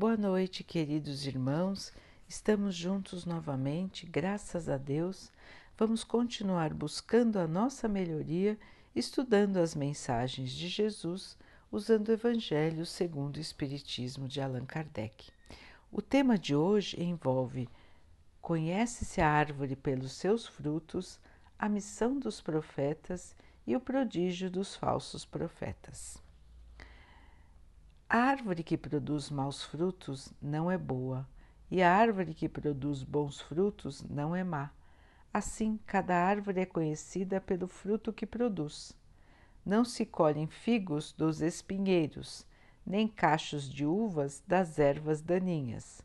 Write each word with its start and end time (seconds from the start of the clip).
Boa 0.00 0.16
noite, 0.16 0.64
queridos 0.64 1.26
irmãos. 1.26 1.92
Estamos 2.26 2.74
juntos 2.74 3.26
novamente, 3.26 4.06
graças 4.06 4.66
a 4.66 4.78
Deus. 4.78 5.30
Vamos 5.76 6.02
continuar 6.04 6.72
buscando 6.72 7.38
a 7.38 7.46
nossa 7.46 7.86
melhoria, 7.86 8.58
estudando 8.96 9.58
as 9.58 9.74
mensagens 9.74 10.52
de 10.52 10.68
Jesus, 10.68 11.36
usando 11.70 12.08
o 12.08 12.12
Evangelho 12.12 12.86
segundo 12.86 13.36
o 13.36 13.40
Espiritismo 13.40 14.26
de 14.26 14.40
Allan 14.40 14.64
Kardec. 14.64 15.30
O 15.92 16.00
tema 16.00 16.38
de 16.38 16.56
hoje 16.56 16.98
envolve 16.98 17.68
Conhece-se 18.40 19.20
a 19.20 19.28
árvore 19.28 19.76
pelos 19.76 20.12
seus 20.12 20.46
frutos, 20.46 21.20
a 21.58 21.68
missão 21.68 22.18
dos 22.18 22.40
profetas 22.40 23.36
e 23.66 23.76
o 23.76 23.80
prodígio 23.80 24.50
dos 24.50 24.74
falsos 24.74 25.26
profetas. 25.26 26.29
A 28.12 28.18
árvore 28.18 28.64
que 28.64 28.76
produz 28.76 29.30
maus 29.30 29.62
frutos 29.62 30.34
não 30.42 30.68
é 30.68 30.76
boa, 30.76 31.28
e 31.70 31.80
a 31.80 31.94
árvore 31.94 32.34
que 32.34 32.48
produz 32.48 33.04
bons 33.04 33.40
frutos 33.40 34.02
não 34.02 34.34
é 34.34 34.42
má. 34.42 34.72
Assim, 35.32 35.78
cada 35.86 36.16
árvore 36.16 36.58
é 36.58 36.66
conhecida 36.66 37.40
pelo 37.40 37.68
fruto 37.68 38.12
que 38.12 38.26
produz. 38.26 38.98
Não 39.64 39.84
se 39.84 40.04
colhem 40.04 40.48
figos 40.48 41.12
dos 41.12 41.40
espinheiros, 41.40 42.44
nem 42.84 43.06
cachos 43.06 43.70
de 43.70 43.86
uvas 43.86 44.42
das 44.44 44.80
ervas 44.80 45.22
daninhas. 45.22 46.02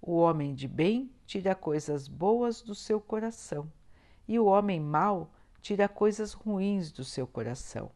O 0.00 0.14
homem 0.14 0.54
de 0.54 0.68
bem 0.68 1.10
tira 1.26 1.56
coisas 1.56 2.06
boas 2.06 2.62
do 2.62 2.72
seu 2.72 3.00
coração, 3.00 3.68
e 4.28 4.38
o 4.38 4.44
homem 4.44 4.78
mau 4.78 5.32
tira 5.60 5.88
coisas 5.88 6.32
ruins 6.34 6.92
do 6.92 7.02
seu 7.02 7.26
coração 7.26 7.90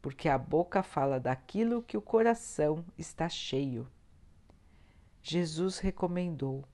porque 0.00 0.28
a 0.28 0.38
boca 0.38 0.82
fala 0.82 1.18
daquilo 1.18 1.82
que 1.82 1.96
o 1.96 2.02
coração 2.02 2.84
está 2.96 3.28
cheio. 3.28 3.86
Jesus 5.22 5.78
recomendou: 5.78 6.64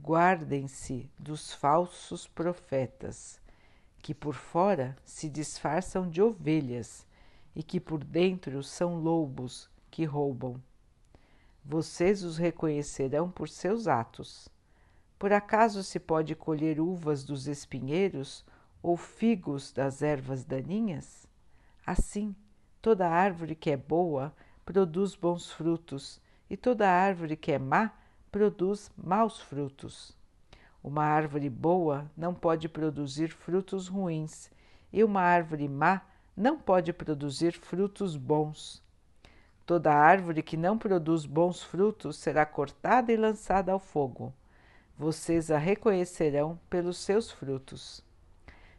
guardem-se 0.00 1.10
dos 1.18 1.52
falsos 1.52 2.26
profetas, 2.26 3.40
que 4.00 4.14
por 4.14 4.34
fora 4.34 4.96
se 5.04 5.28
disfarçam 5.28 6.08
de 6.08 6.22
ovelhas 6.22 7.06
e 7.54 7.62
que 7.62 7.80
por 7.80 8.04
dentro 8.04 8.62
são 8.62 9.00
lobos 9.00 9.68
que 9.90 10.04
roubam. 10.04 10.62
Vocês 11.64 12.22
os 12.22 12.38
reconhecerão 12.38 13.30
por 13.30 13.48
seus 13.48 13.86
atos. 13.86 14.48
Por 15.18 15.32
acaso 15.32 15.82
se 15.82 15.98
pode 15.98 16.34
colher 16.34 16.80
uvas 16.80 17.24
dos 17.24 17.48
espinheiros 17.48 18.44
ou 18.80 18.96
figos 18.96 19.72
das 19.72 20.00
ervas 20.00 20.44
daninhas? 20.44 21.26
Assim, 21.84 22.34
Toda 22.80 23.08
árvore 23.08 23.56
que 23.56 23.72
é 23.72 23.76
boa 23.76 24.32
produz 24.64 25.16
bons 25.16 25.50
frutos, 25.50 26.20
e 26.48 26.56
toda 26.56 26.88
árvore 26.88 27.36
que 27.36 27.50
é 27.50 27.58
má 27.58 27.90
produz 28.30 28.88
maus 28.96 29.40
frutos. 29.40 30.16
Uma 30.82 31.02
árvore 31.02 31.50
boa 31.50 32.08
não 32.16 32.32
pode 32.32 32.68
produzir 32.68 33.30
frutos 33.30 33.88
ruins, 33.88 34.48
e 34.92 35.02
uma 35.02 35.20
árvore 35.20 35.68
má 35.68 36.02
não 36.36 36.56
pode 36.56 36.92
produzir 36.92 37.52
frutos 37.52 38.16
bons. 38.16 38.80
Toda 39.66 39.92
árvore 39.92 40.40
que 40.40 40.56
não 40.56 40.78
produz 40.78 41.26
bons 41.26 41.62
frutos 41.62 42.16
será 42.16 42.46
cortada 42.46 43.12
e 43.12 43.16
lançada 43.16 43.72
ao 43.72 43.80
fogo. 43.80 44.32
Vocês 44.96 45.50
a 45.50 45.58
reconhecerão 45.58 46.60
pelos 46.70 46.98
seus 46.98 47.28
frutos. 47.28 48.04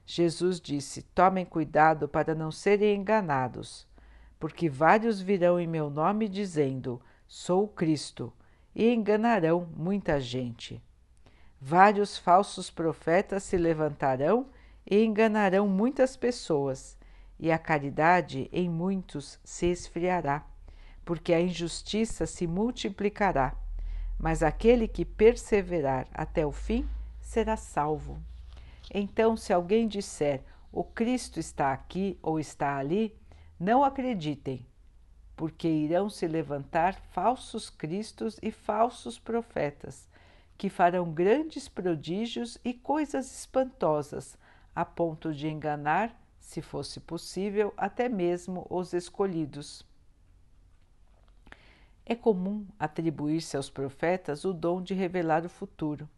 Jesus 0.05 0.59
disse: 0.61 1.01
Tomem 1.01 1.45
cuidado 1.45 2.07
para 2.07 2.33
não 2.33 2.49
serem 2.49 2.95
enganados 2.95 3.88
porque 4.39 4.69
vários 4.69 5.19
virão 5.19 5.59
em 5.59 5.67
meu 5.67 5.89
nome 5.89 6.29
dizendo: 6.29 7.01
Sou 7.27 7.67
Cristo, 7.67 8.33
e 8.73 8.91
enganarão 8.93 9.67
muita 9.75 10.19
gente. 10.19 10.81
Vários 11.61 12.17
falsos 12.17 12.71
profetas 12.71 13.43
se 13.43 13.57
levantarão 13.57 14.47
e 14.89 15.03
enganarão 15.03 15.67
muitas 15.67 16.15
pessoas, 16.15 16.97
e 17.37 17.51
a 17.51 17.57
caridade 17.57 18.49
em 18.51 18.69
muitos 18.69 19.37
se 19.43 19.65
esfriará, 19.65 20.45
porque 21.03 21.33
a 21.33 21.41
injustiça 21.41 22.25
se 22.25 22.47
multiplicará. 22.47 23.53
Mas 24.17 24.41
aquele 24.41 24.87
que 24.87 25.05
perseverar 25.05 26.07
até 26.13 26.45
o 26.45 26.51
fim 26.51 26.87
será 27.19 27.55
salvo. 27.57 28.21
Então, 28.93 29.35
se 29.35 29.51
alguém 29.51 29.87
disser: 29.87 30.43
O 30.71 30.83
Cristo 30.83 31.39
está 31.39 31.73
aqui 31.73 32.17
ou 32.21 32.39
está 32.39 32.77
ali, 32.77 33.15
não 33.59 33.83
acreditem, 33.83 34.65
porque 35.35 35.67
irão 35.67 36.09
se 36.09 36.25
levantar 36.27 36.95
falsos 37.11 37.69
cristos 37.69 38.39
e 38.41 38.51
falsos 38.51 39.19
profetas, 39.19 40.07
que 40.57 40.69
farão 40.69 41.11
grandes 41.11 41.67
prodígios 41.67 42.57
e 42.63 42.73
coisas 42.73 43.39
espantosas, 43.39 44.37
a 44.73 44.85
ponto 44.85 45.33
de 45.33 45.49
enganar, 45.49 46.17
se 46.39 46.61
fosse 46.61 46.99
possível, 47.01 47.73
até 47.75 48.07
mesmo 48.07 48.65
os 48.69 48.93
escolhidos. 48.93 49.85
É 52.05 52.15
comum 52.15 52.65
atribuir-se 52.79 53.57
aos 53.57 53.69
profetas 53.69 54.45
o 54.45 54.53
dom 54.53 54.81
de 54.81 54.93
revelar 54.93 55.45
o 55.45 55.49
futuro, 55.49 56.09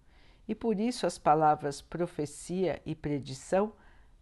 e 0.47 0.53
por 0.53 0.79
isso 0.79 1.07
as 1.07 1.17
palavras 1.17 1.81
profecia 1.81 2.81
e 2.85 2.95
predição 2.95 3.73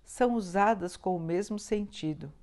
são 0.04 0.36
usadas 0.36 0.96
com 0.98 1.16
o 1.16 1.20
mesmo 1.20 1.60
sentido. 1.60 2.34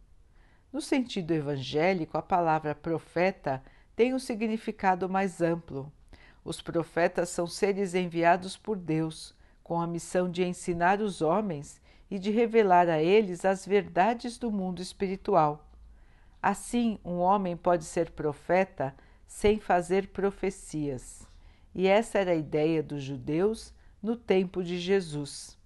No 0.76 0.82
sentido 0.82 1.32
evangélico, 1.32 2.18
a 2.18 2.22
palavra 2.22 2.74
profeta 2.74 3.62
tem 3.96 4.12
um 4.12 4.18
significado 4.18 5.08
mais 5.08 5.40
amplo. 5.40 5.90
Os 6.44 6.60
profetas 6.60 7.30
são 7.30 7.46
seres 7.46 7.94
enviados 7.94 8.58
por 8.58 8.76
Deus 8.76 9.34
com 9.64 9.80
a 9.80 9.86
missão 9.86 10.30
de 10.30 10.44
ensinar 10.44 11.00
os 11.00 11.22
homens 11.22 11.80
e 12.10 12.18
de 12.18 12.30
revelar 12.30 12.90
a 12.90 13.02
eles 13.02 13.46
as 13.46 13.64
verdades 13.64 14.36
do 14.36 14.52
mundo 14.52 14.82
espiritual. 14.82 15.66
Assim, 16.42 16.98
um 17.02 17.20
homem 17.20 17.56
pode 17.56 17.84
ser 17.84 18.10
profeta 18.10 18.94
sem 19.26 19.58
fazer 19.58 20.08
profecias. 20.08 21.26
E 21.74 21.86
essa 21.86 22.18
era 22.18 22.32
a 22.32 22.36
ideia 22.36 22.82
dos 22.82 23.02
judeus 23.02 23.72
no 24.02 24.14
tempo 24.14 24.62
de 24.62 24.78
Jesus. 24.78 25.56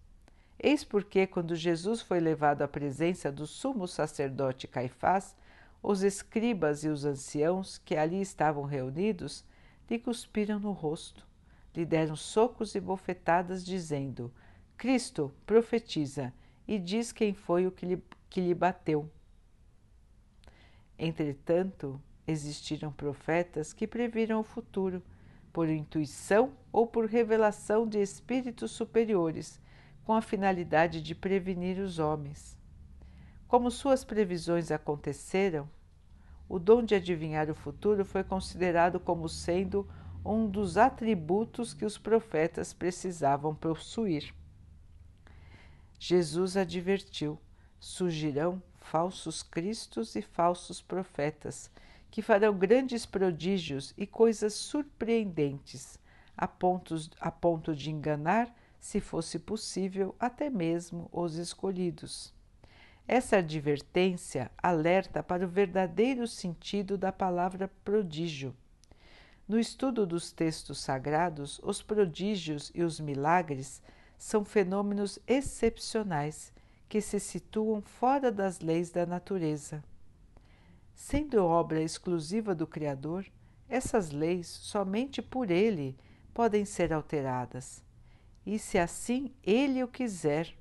Eis 0.62 0.84
porque, 0.84 1.26
quando 1.26 1.56
Jesus 1.56 2.03
foi 2.03 2.21
levado 2.21 2.60
à 2.60 2.69
presença 2.69 3.32
do 3.32 3.47
sumo 3.47 3.88
sacerdote 3.88 4.69
Caifás, 4.69 5.34
os 5.82 6.03
escribas 6.03 6.84
e 6.84 6.88
os 6.88 7.06
anciãos 7.06 7.78
que 7.78 7.97
ali 7.97 8.21
estavam 8.21 8.65
reunidos 8.65 9.43
lhe 9.88 9.99
cuspiram 9.99 10.60
no 10.60 10.72
rosto, 10.72 11.26
lhe 11.75 11.87
deram 11.87 12.15
socos 12.15 12.75
e 12.75 12.81
bofetadas, 12.81 13.65
dizendo: 13.65 14.31
Cristo, 14.76 15.32
profetiza 15.47 16.31
e 16.69 16.78
diz 16.78 17.10
quem 17.10 17.32
foi 17.32 17.66
o 17.66 17.72
que 17.72 17.87
lhe, 17.87 18.03
que 18.28 18.43
lhe 18.43 18.54
bateu. 18.54 19.10
Entretanto, 20.99 21.99
existiram 22.26 22.93
profetas 22.93 23.72
que 23.72 23.87
previram 23.87 24.41
o 24.41 24.44
futuro, 24.44 25.03
por 25.54 25.70
intuição 25.70 26.53
ou 26.70 26.87
por 26.87 27.06
revelação 27.06 27.88
de 27.88 28.00
espíritos 28.00 28.72
superiores 28.72 29.59
com 30.05 30.12
a 30.12 30.22
finalidade 30.22 31.03
de 31.03 31.15
prevenir 31.15 31.78
os 31.78 31.99
homens. 31.99 32.56
Como 33.47 33.71
suas 33.71 34.05
previsões 34.05 34.71
aconteceram, 34.71 35.69
o 36.49 36.59
dom 36.59 36.83
de 36.83 36.94
adivinhar 36.94 37.50
o 37.50 37.55
futuro 37.55 38.05
foi 38.05 38.25
considerado 38.25 38.99
como 38.99 39.28
sendo 39.28 39.88
um 40.25 40.49
dos 40.49 40.77
atributos 40.77 41.72
que 41.72 41.84
os 41.84 41.97
profetas 41.97 42.72
precisavam 42.72 43.55
possuir. 43.55 44.34
Jesus 45.99 46.56
advertiu: 46.56 47.38
surgirão 47.78 48.62
falsos 48.81 49.43
cristos 49.43 50.17
e 50.17 50.22
falsos 50.22 50.81
profetas, 50.81 51.71
que 52.11 52.22
farão 52.22 52.56
grandes 52.56 53.06
prodígios 53.06 53.94
e 53.97 54.06
coisas 54.06 54.55
surpreendentes, 54.55 55.99
a, 56.37 56.49
pontos, 56.49 57.11
a 57.20 57.31
ponto 57.31 57.75
de 57.75 57.91
enganar 57.91 58.53
se 58.81 58.99
fosse 58.99 59.38
possível, 59.38 60.15
até 60.19 60.49
mesmo 60.49 61.09
os 61.12 61.37
escolhidos. 61.37 62.32
Essa 63.06 63.37
advertência 63.37 64.50
alerta 64.56 65.23
para 65.23 65.44
o 65.44 65.49
verdadeiro 65.49 66.27
sentido 66.27 66.97
da 66.97 67.12
palavra 67.12 67.69
prodígio. 67.85 68.56
No 69.47 69.59
estudo 69.59 70.06
dos 70.06 70.32
textos 70.32 70.79
sagrados, 70.79 71.61
os 71.62 71.82
prodígios 71.82 72.73
e 72.75 72.82
os 72.82 72.99
milagres 72.99 73.82
são 74.17 74.44
fenômenos 74.44 75.19
excepcionais 75.27 76.53
que 76.88 77.00
se 77.00 77.21
situam 77.21 77.82
fora 77.82 78.32
das 78.32 78.61
leis 78.61 78.91
da 78.91 79.05
natureza. 79.05 79.85
Sendo 80.94 81.44
obra 81.44 81.82
exclusiva 81.82 82.55
do 82.55 82.67
Criador, 82.67 83.27
essas 83.69 84.11
leis, 84.11 84.47
somente 84.47 85.21
por 85.21 85.50
ele, 85.50 85.99
podem 86.32 86.65
ser 86.65 86.93
alteradas 86.93 87.82
e 88.44 88.58
se 88.58 88.78
assim 88.78 89.32
ele 89.42 89.82
o 89.82 89.88
quiser. 89.88 90.56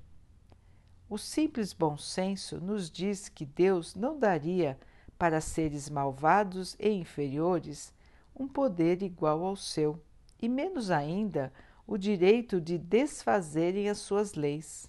O 1.08 1.18
simples 1.18 1.72
bom 1.72 1.96
senso 1.96 2.60
nos 2.60 2.90
diz 2.90 3.28
que 3.28 3.44
Deus 3.44 3.94
não 3.94 4.18
daria 4.18 4.78
para 5.18 5.40
seres 5.40 5.90
malvados 5.90 6.76
e 6.78 6.88
inferiores 6.88 7.92
um 8.34 8.48
poder 8.48 9.02
igual 9.02 9.44
ao 9.44 9.56
seu, 9.56 10.02
e 10.40 10.48
menos 10.48 10.90
ainda 10.90 11.52
o 11.86 11.98
direito 11.98 12.60
de 12.60 12.78
desfazerem 12.78 13.88
as 13.88 13.98
suas 13.98 14.34
leis. 14.34 14.88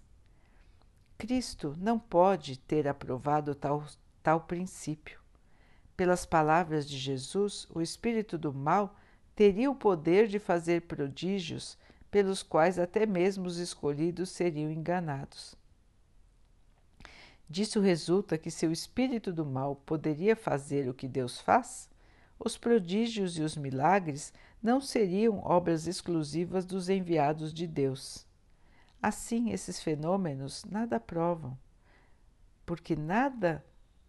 Cristo 1.18 1.76
não 1.80 2.00
pode 2.00 2.58
ter 2.58 2.88
aprovado 2.88 3.54
tal, 3.54 3.84
tal 4.24 4.42
princípio. 4.42 5.20
Pelas 5.98 6.26
palavras 6.26 6.88
de 6.88 6.98
Jesus, 6.98 7.68
o 7.70 7.82
espírito 7.82 8.38
do 8.38 8.54
mal 8.54 8.96
teria 9.36 9.70
o 9.70 9.76
poder 9.76 10.28
de 10.28 10.40
fazer 10.40 10.84
prodígios 10.84 11.78
pelos 12.12 12.44
quais 12.44 12.78
até 12.78 13.06
mesmo 13.06 13.48
os 13.48 13.58
escolhidos 13.58 14.30
seriam 14.30 14.70
enganados. 14.70 15.56
Disso 17.50 17.80
resulta 17.80 18.38
que 18.38 18.52
se 18.52 18.68
o 18.68 18.72
espírito 18.72 19.34
do 19.34 19.46
mal 19.46 19.76
poderia 19.76 20.36
fazer 20.36 20.88
o 20.88 20.94
que 20.94 21.08
Deus 21.08 21.40
faz, 21.40 21.90
os 22.38 22.58
prodígios 22.58 23.38
e 23.38 23.42
os 23.42 23.56
milagres 23.56 24.34
não 24.62 24.80
seriam 24.80 25.40
obras 25.40 25.88
exclusivas 25.88 26.66
dos 26.66 26.90
enviados 26.90 27.54
de 27.54 27.66
Deus. 27.66 28.26
Assim, 29.02 29.52
esses 29.52 29.82
fenômenos 29.82 30.64
nada 30.66 31.00
provam, 31.00 31.58
porque 32.66 32.96
nada 32.96 33.66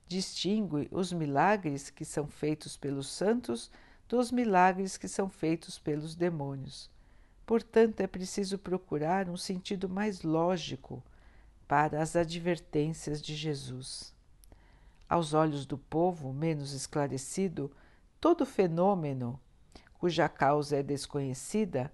distingue 0.06 0.86
os 0.90 1.12
milagres 1.12 1.88
que 1.88 2.04
são 2.04 2.26
feitos 2.26 2.76
pelos 2.76 3.08
santos 3.08 3.70
dos 4.06 4.30
milagres 4.30 4.98
que 4.98 5.08
são 5.08 5.28
feitos 5.28 5.78
pelos 5.78 6.14
demônios. 6.14 6.91
Portanto, 7.46 8.00
é 8.00 8.06
preciso 8.06 8.58
procurar 8.58 9.28
um 9.28 9.36
sentido 9.36 9.88
mais 9.88 10.22
lógico 10.22 11.02
para 11.66 12.02
as 12.02 12.16
advertências 12.16 13.20
de 13.20 13.34
Jesus. 13.34 14.14
Aos 15.08 15.34
olhos 15.34 15.66
do 15.66 15.76
povo 15.76 16.32
menos 16.32 16.72
esclarecido, 16.72 17.70
todo 18.20 18.46
fenômeno 18.46 19.38
cuja 19.94 20.28
causa 20.28 20.76
é 20.76 20.82
desconhecida 20.82 21.92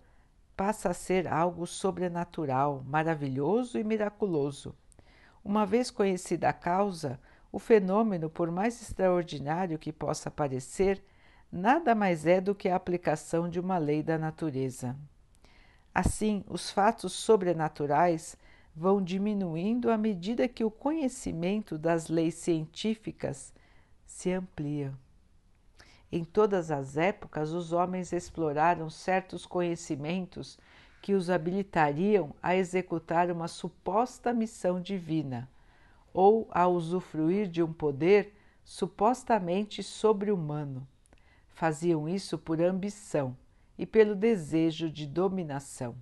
passa 0.56 0.90
a 0.90 0.94
ser 0.94 1.28
algo 1.28 1.66
sobrenatural, 1.68 2.82
maravilhoso 2.84 3.78
e 3.78 3.84
miraculoso. 3.84 4.74
Uma 5.44 5.64
vez 5.64 5.88
conhecida 5.88 6.48
a 6.48 6.52
causa, 6.52 7.20
o 7.52 7.60
fenômeno, 7.60 8.28
por 8.28 8.50
mais 8.50 8.82
extraordinário 8.82 9.78
que 9.78 9.92
possa 9.92 10.32
parecer, 10.32 11.00
nada 11.52 11.94
mais 11.94 12.26
é 12.26 12.40
do 12.40 12.56
que 12.56 12.68
a 12.68 12.74
aplicação 12.74 13.48
de 13.48 13.60
uma 13.60 13.78
lei 13.78 14.02
da 14.02 14.18
natureza. 14.18 14.96
Assim, 16.00 16.44
os 16.46 16.70
fatos 16.70 17.12
sobrenaturais 17.12 18.36
vão 18.72 19.02
diminuindo 19.02 19.90
à 19.90 19.98
medida 19.98 20.46
que 20.46 20.62
o 20.62 20.70
conhecimento 20.70 21.76
das 21.76 22.06
leis 22.06 22.34
científicas 22.34 23.52
se 24.06 24.30
amplia. 24.30 24.94
Em 26.12 26.22
todas 26.22 26.70
as 26.70 26.96
épocas, 26.96 27.50
os 27.50 27.72
homens 27.72 28.12
exploraram 28.12 28.88
certos 28.88 29.44
conhecimentos 29.44 30.56
que 31.02 31.14
os 31.14 31.28
habilitariam 31.28 32.32
a 32.40 32.54
executar 32.54 33.28
uma 33.28 33.48
suposta 33.48 34.32
missão 34.32 34.80
divina 34.80 35.50
ou 36.14 36.46
a 36.52 36.68
usufruir 36.68 37.48
de 37.48 37.60
um 37.60 37.72
poder 37.72 38.36
supostamente 38.64 39.82
sobre-humano. 39.82 40.86
Faziam 41.48 42.08
isso 42.08 42.38
por 42.38 42.62
ambição 42.62 43.36
e 43.78 43.86
pelo 43.86 44.14
desejo 44.14 44.90
de 44.90 45.06
dominação. 45.06 45.96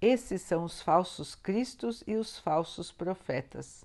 Esses 0.00 0.42
são 0.42 0.64
os 0.64 0.82
falsos 0.82 1.34
cristos 1.34 2.02
e 2.06 2.14
os 2.14 2.38
falsos 2.38 2.90
profetas 2.90 3.84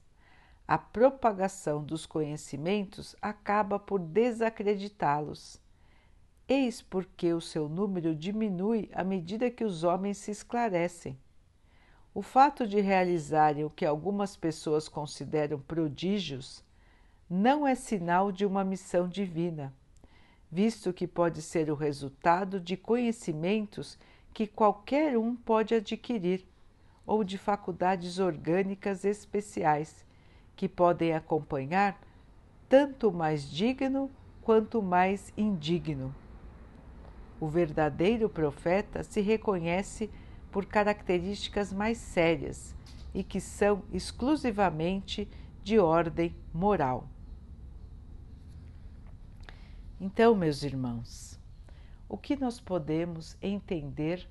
a 0.68 0.78
propagação 0.78 1.82
dos 1.82 2.06
conhecimentos 2.06 3.16
acaba 3.22 3.80
por 3.80 4.00
desacreditá-los. 4.00 5.62
Eis 6.46 6.82
porque 6.82 7.34
o 7.34 7.40
seu 7.40 7.70
número 7.70 8.14
diminui 8.14 8.90
à 8.94 9.04
medida 9.04 9.50
que 9.50 9.64
os 9.64 9.86
homens 9.86 10.18
se 10.18 10.30
esclarecem. 10.30 11.18
O 12.14 12.22
fato 12.22 12.68
de 12.68 12.82
realizarem 12.82 13.64
o 13.64 13.70
que 13.70 13.86
algumas 13.86 14.36
pessoas 14.36 14.90
consideram 14.90 15.60
prodígios 15.60 16.64
não 17.30 17.66
é 17.66 17.74
sinal 17.74 18.32
de 18.32 18.46
uma 18.46 18.64
missão 18.64 19.08
divina, 19.08 19.74
visto 20.52 20.94
que 20.94 21.08
pode 21.08 21.42
ser 21.42 21.70
o 21.70 21.76
resultado 21.76 22.60
de 22.60 22.78
conhecimentos 22.78 23.98
que 24.34 24.48
qualquer 24.48 25.18
um 25.18 25.36
pode 25.36 25.76
adquirir 25.76 26.46
ou 27.06 27.24
de 27.24 27.38
faculdades 27.38 28.20
orgânicas 28.20 29.06
especiais 29.06 30.06
que 30.56 30.68
podem 30.68 31.14
acompanhar 31.14 32.00
tanto 32.68 33.10
o 33.10 33.14
mais 33.14 33.50
digno 33.50 34.12
quanto 34.42 34.80
o 34.80 34.84
mais 34.84 35.32
indigno. 35.38 36.14
O 37.40 37.48
verdadeiro 37.48 38.28
profeta 38.28 39.04
se 39.04 39.22
reconhece 39.22 40.10
por 40.52 40.66
características 40.66 41.72
mais 41.72 41.98
sérias 41.98 42.76
e 43.14 43.24
que 43.24 43.40
são 43.40 43.84
exclusivamente 43.92 45.28
de 45.64 45.80
ordem 45.80 46.36
moral. 46.54 47.08
Então, 50.00 50.36
meus 50.36 50.64
irmãos, 50.64 51.40
o 52.08 52.18
que 52.18 52.36
nós 52.36 52.60
podemos 52.60 53.36
entender 53.42 54.28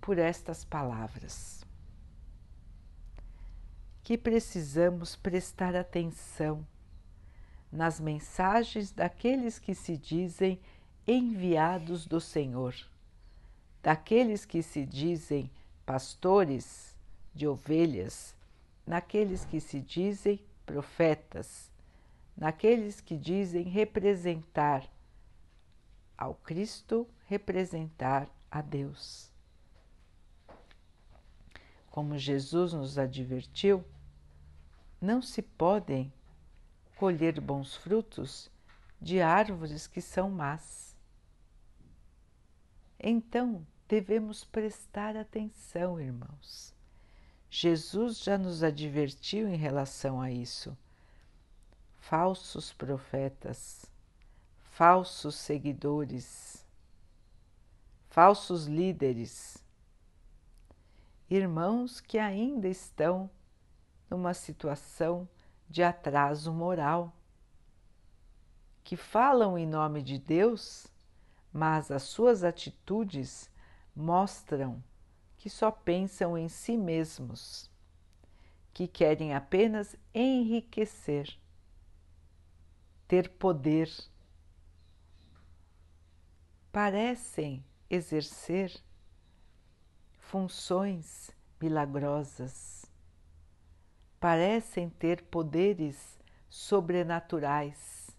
por 0.00 0.18
estas 0.18 0.64
palavras? 0.64 1.62
que 4.02 4.18
precisamos 4.18 5.14
prestar 5.14 5.76
atenção 5.76 6.66
nas 7.70 8.00
mensagens 8.00 8.90
daqueles 8.90 9.58
que 9.58 9.74
se 9.74 9.96
dizem 9.96 10.60
enviados 11.06 12.06
do 12.06 12.20
Senhor, 12.20 12.74
daqueles 13.82 14.44
que 14.44 14.62
se 14.62 14.84
dizem 14.84 15.50
pastores 15.86 16.94
de 17.34 17.46
ovelhas, 17.46 18.34
naqueles 18.86 19.44
que 19.44 19.60
se 19.60 19.80
dizem 19.80 20.40
profetas, 20.66 21.71
naqueles 22.36 23.00
que 23.00 23.16
dizem 23.16 23.64
representar 23.64 24.88
ao 26.16 26.34
Cristo, 26.34 27.08
representar 27.26 28.28
a 28.50 28.60
Deus. 28.60 29.30
Como 31.90 32.16
Jesus 32.16 32.72
nos 32.72 32.98
advertiu, 32.98 33.84
não 35.00 35.20
se 35.20 35.42
podem 35.42 36.12
colher 36.96 37.40
bons 37.40 37.74
frutos 37.74 38.50
de 39.00 39.20
árvores 39.20 39.86
que 39.86 40.00
são 40.00 40.30
más. 40.30 40.96
Então, 42.98 43.66
devemos 43.88 44.44
prestar 44.44 45.16
atenção, 45.16 46.00
irmãos. 46.00 46.72
Jesus 47.50 48.22
já 48.22 48.38
nos 48.38 48.62
advertiu 48.62 49.48
em 49.48 49.56
relação 49.56 50.20
a 50.20 50.30
isso. 50.30 50.78
Falsos 52.02 52.72
profetas, 52.72 53.86
falsos 54.58 55.36
seguidores, 55.36 56.66
falsos 58.10 58.66
líderes, 58.66 59.64
irmãos 61.30 62.00
que 62.00 62.18
ainda 62.18 62.66
estão 62.66 63.30
numa 64.10 64.34
situação 64.34 65.28
de 65.70 65.84
atraso 65.84 66.52
moral, 66.52 67.14
que 68.82 68.96
falam 68.96 69.56
em 69.56 69.64
nome 69.64 70.02
de 70.02 70.18
Deus, 70.18 70.88
mas 71.52 71.88
as 71.92 72.02
suas 72.02 72.42
atitudes 72.42 73.48
mostram 73.94 74.82
que 75.38 75.48
só 75.48 75.70
pensam 75.70 76.36
em 76.36 76.48
si 76.48 76.76
mesmos, 76.76 77.70
que 78.74 78.88
querem 78.88 79.34
apenas 79.34 79.96
enriquecer, 80.12 81.40
ter 83.12 83.28
poder. 83.28 83.92
Parecem 86.72 87.62
exercer 87.90 88.74
funções 90.18 91.30
milagrosas 91.60 92.86
parecem 94.18 94.88
ter 94.88 95.24
poderes 95.24 96.18
sobrenaturais. 96.48 98.10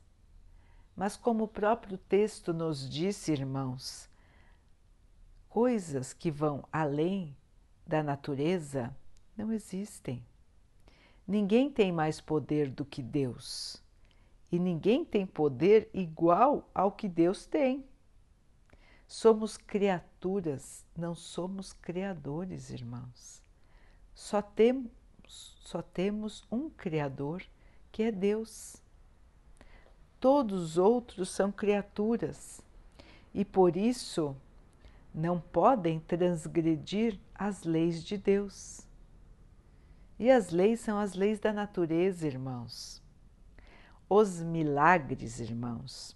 Mas, 0.95 1.17
como 1.17 1.45
o 1.45 1.47
próprio 1.47 1.97
texto 1.97 2.53
nos 2.53 2.87
disse, 2.87 3.31
irmãos, 3.31 4.07
coisas 5.49 6.13
que 6.13 6.29
vão 6.29 6.63
além 6.71 7.35
da 7.87 8.03
natureza 8.03 8.95
não 9.35 9.51
existem. 9.51 10.23
Ninguém 11.27 11.71
tem 11.71 11.91
mais 11.91 12.21
poder 12.21 12.69
do 12.69 12.85
que 12.85 13.01
Deus 13.01 13.82
e 14.53 14.59
ninguém 14.59 15.03
tem 15.03 15.25
poder 15.25 15.89
igual 15.95 16.69
ao 16.75 16.91
que 16.91 17.09
Deus 17.09 17.43
tem. 17.43 17.83
Somos 19.07 19.57
criaturas, 19.57 20.85
não 20.95 21.15
somos 21.15 21.73
criadores, 21.73 22.69
irmãos. 22.69 23.41
Só 24.13 24.43
temos 24.43 24.91
só 25.27 25.81
temos 25.81 26.45
um 26.51 26.69
Criador, 26.69 27.43
que 27.91 28.03
é 28.03 28.11
Deus. 28.11 28.77
Todos 30.19 30.61
os 30.61 30.77
outros 30.77 31.31
são 31.31 31.51
criaturas 31.51 32.61
e 33.33 33.43
por 33.43 33.75
isso 33.75 34.35
não 35.11 35.39
podem 35.39 35.99
transgredir 35.99 37.19
as 37.33 37.63
leis 37.63 38.03
de 38.03 38.19
Deus. 38.19 38.85
E 40.19 40.29
as 40.29 40.51
leis 40.51 40.79
são 40.79 40.99
as 40.99 41.15
leis 41.15 41.39
da 41.39 41.51
natureza, 41.51 42.27
irmãos. 42.27 43.02
Os 44.09 44.41
milagres, 44.41 45.39
irmãos, 45.39 46.15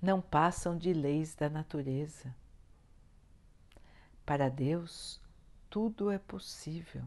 não 0.00 0.20
passam 0.20 0.76
de 0.76 0.92
leis 0.92 1.34
da 1.34 1.48
natureza. 1.48 2.34
Para 4.24 4.48
Deus, 4.48 5.20
tudo 5.68 6.10
é 6.10 6.18
possível. 6.18 7.04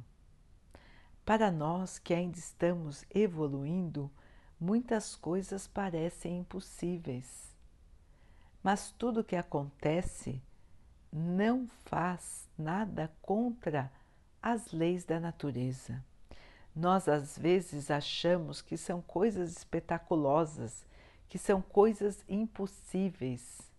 Para 1.24 1.50
nós 1.52 1.98
que 1.98 2.14
ainda 2.14 2.38
estamos 2.38 3.06
evoluindo, 3.14 4.12
muitas 4.60 5.16
coisas 5.16 5.68
parecem 5.68 6.40
impossíveis. 6.40 7.56
Mas 8.62 8.92
tudo 8.92 9.24
que 9.24 9.36
acontece 9.36 10.42
não 11.12 11.68
faz 11.86 12.50
nada 12.58 13.12
contra 13.22 13.92
as 14.42 14.72
leis 14.72 15.06
da 15.06 15.20
natureza. 15.20 16.04
Nós 16.76 17.08
às 17.08 17.38
vezes 17.38 17.92
achamos 17.92 18.62
que 18.62 18.76
são 18.78 19.02
coisas 19.02 19.52
espetaculosas, 19.58 20.86
que 21.30 21.38
são 21.38 21.62
coisas 21.62 22.24
impossíveis, 22.28 23.72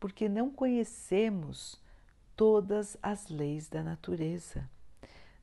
porque 0.00 0.28
não 0.28 0.50
conhecemos 0.50 1.80
todas 2.36 2.96
as 3.02 3.28
leis 3.28 3.68
da 3.68 3.82
natureza. 3.82 4.68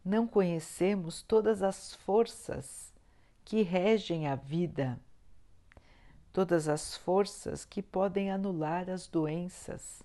Não 0.03 0.27
conhecemos 0.27 1.21
todas 1.21 1.61
as 1.61 1.93
forças 1.93 2.91
que 3.45 3.61
regem 3.61 4.27
a 4.27 4.35
vida, 4.35 4.99
todas 6.33 6.67
as 6.67 6.97
forças 6.97 7.65
que 7.65 7.81
podem 7.81 8.31
anular 8.31 8.89
as 8.89 9.07
doenças. 9.07 10.01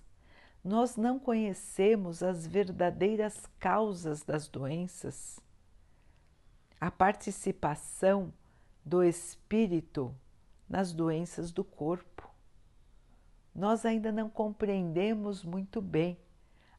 Nós 0.63 0.95
não 0.97 1.17
conhecemos 1.17 2.21
as 2.21 2.45
verdadeiras 2.45 3.45
causas 3.59 4.23
das 4.23 4.47
doenças. 4.47 5.39
A 6.79 6.91
participação 6.91 8.33
do 8.85 9.03
espírito 9.03 10.15
nas 10.69 10.93
doenças 10.93 11.51
do 11.51 11.63
corpo. 11.63 12.29
Nós 13.53 13.85
ainda 13.85 14.11
não 14.11 14.29
compreendemos 14.29 15.43
muito 15.43 15.81
bem 15.81 16.17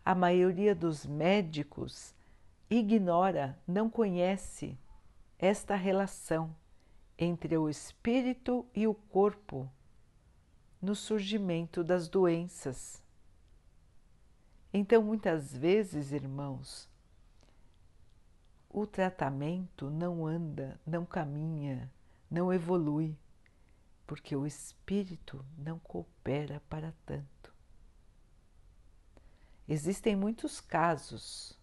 a 0.04 0.14
maioria 0.14 0.74
dos 0.74 1.04
médicos 1.04 2.14
ignora, 2.70 3.58
não 3.66 3.90
conhece 3.90 4.78
esta 5.38 5.74
relação 5.74 6.54
entre 7.18 7.56
o 7.56 7.68
espírito 7.68 8.64
e 8.74 8.86
o 8.86 8.94
corpo 8.94 9.70
no 10.80 10.94
surgimento 10.94 11.82
das 11.82 12.08
doenças. 12.08 13.02
Então, 14.72 15.02
muitas 15.02 15.56
vezes, 15.56 16.12
irmãos, 16.12 16.88
o 18.70 18.87
tratamento 18.87 19.90
não 19.90 20.26
anda, 20.26 20.78
não 20.87 21.06
caminha, 21.06 21.90
não 22.30 22.52
evolui, 22.52 23.16
porque 24.06 24.37
o 24.37 24.46
espírito 24.46 25.44
não 25.56 25.78
coopera 25.78 26.62
para 26.68 26.94
tanto. 27.06 27.52
Existem 29.66 30.16
muitos 30.16 30.60
casos, 30.60 31.58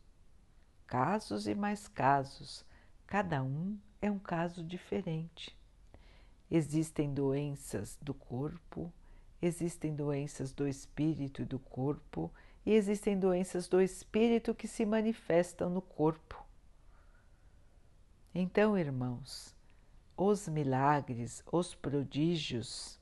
casos 0.85 1.47
e 1.47 1.55
mais 1.55 1.88
casos, 1.88 2.65
cada 3.07 3.43
um 3.43 3.77
é 4.01 4.12
um 4.12 4.19
caso 4.19 4.63
diferente. 4.63 5.57
Existem 6.50 7.12
doenças 7.13 7.97
do 8.01 8.13
corpo, 8.13 8.93
existem 9.41 9.95
doenças 9.95 10.51
do 10.51 10.67
espírito 10.67 11.41
e 11.41 11.45
do 11.45 11.57
corpo, 11.57 12.31
e 12.63 12.74
existem 12.74 13.17
doenças 13.17 13.67
do 13.67 13.81
espírito 13.81 14.53
que 14.53 14.67
se 14.67 14.85
manifestam 14.85 15.69
no 15.69 15.81
corpo. 15.81 16.44
Então, 18.37 18.77
irmãos, 18.77 19.55
os 20.17 20.49
milagres, 20.49 21.41
os 21.49 21.73
prodígios, 21.73 22.99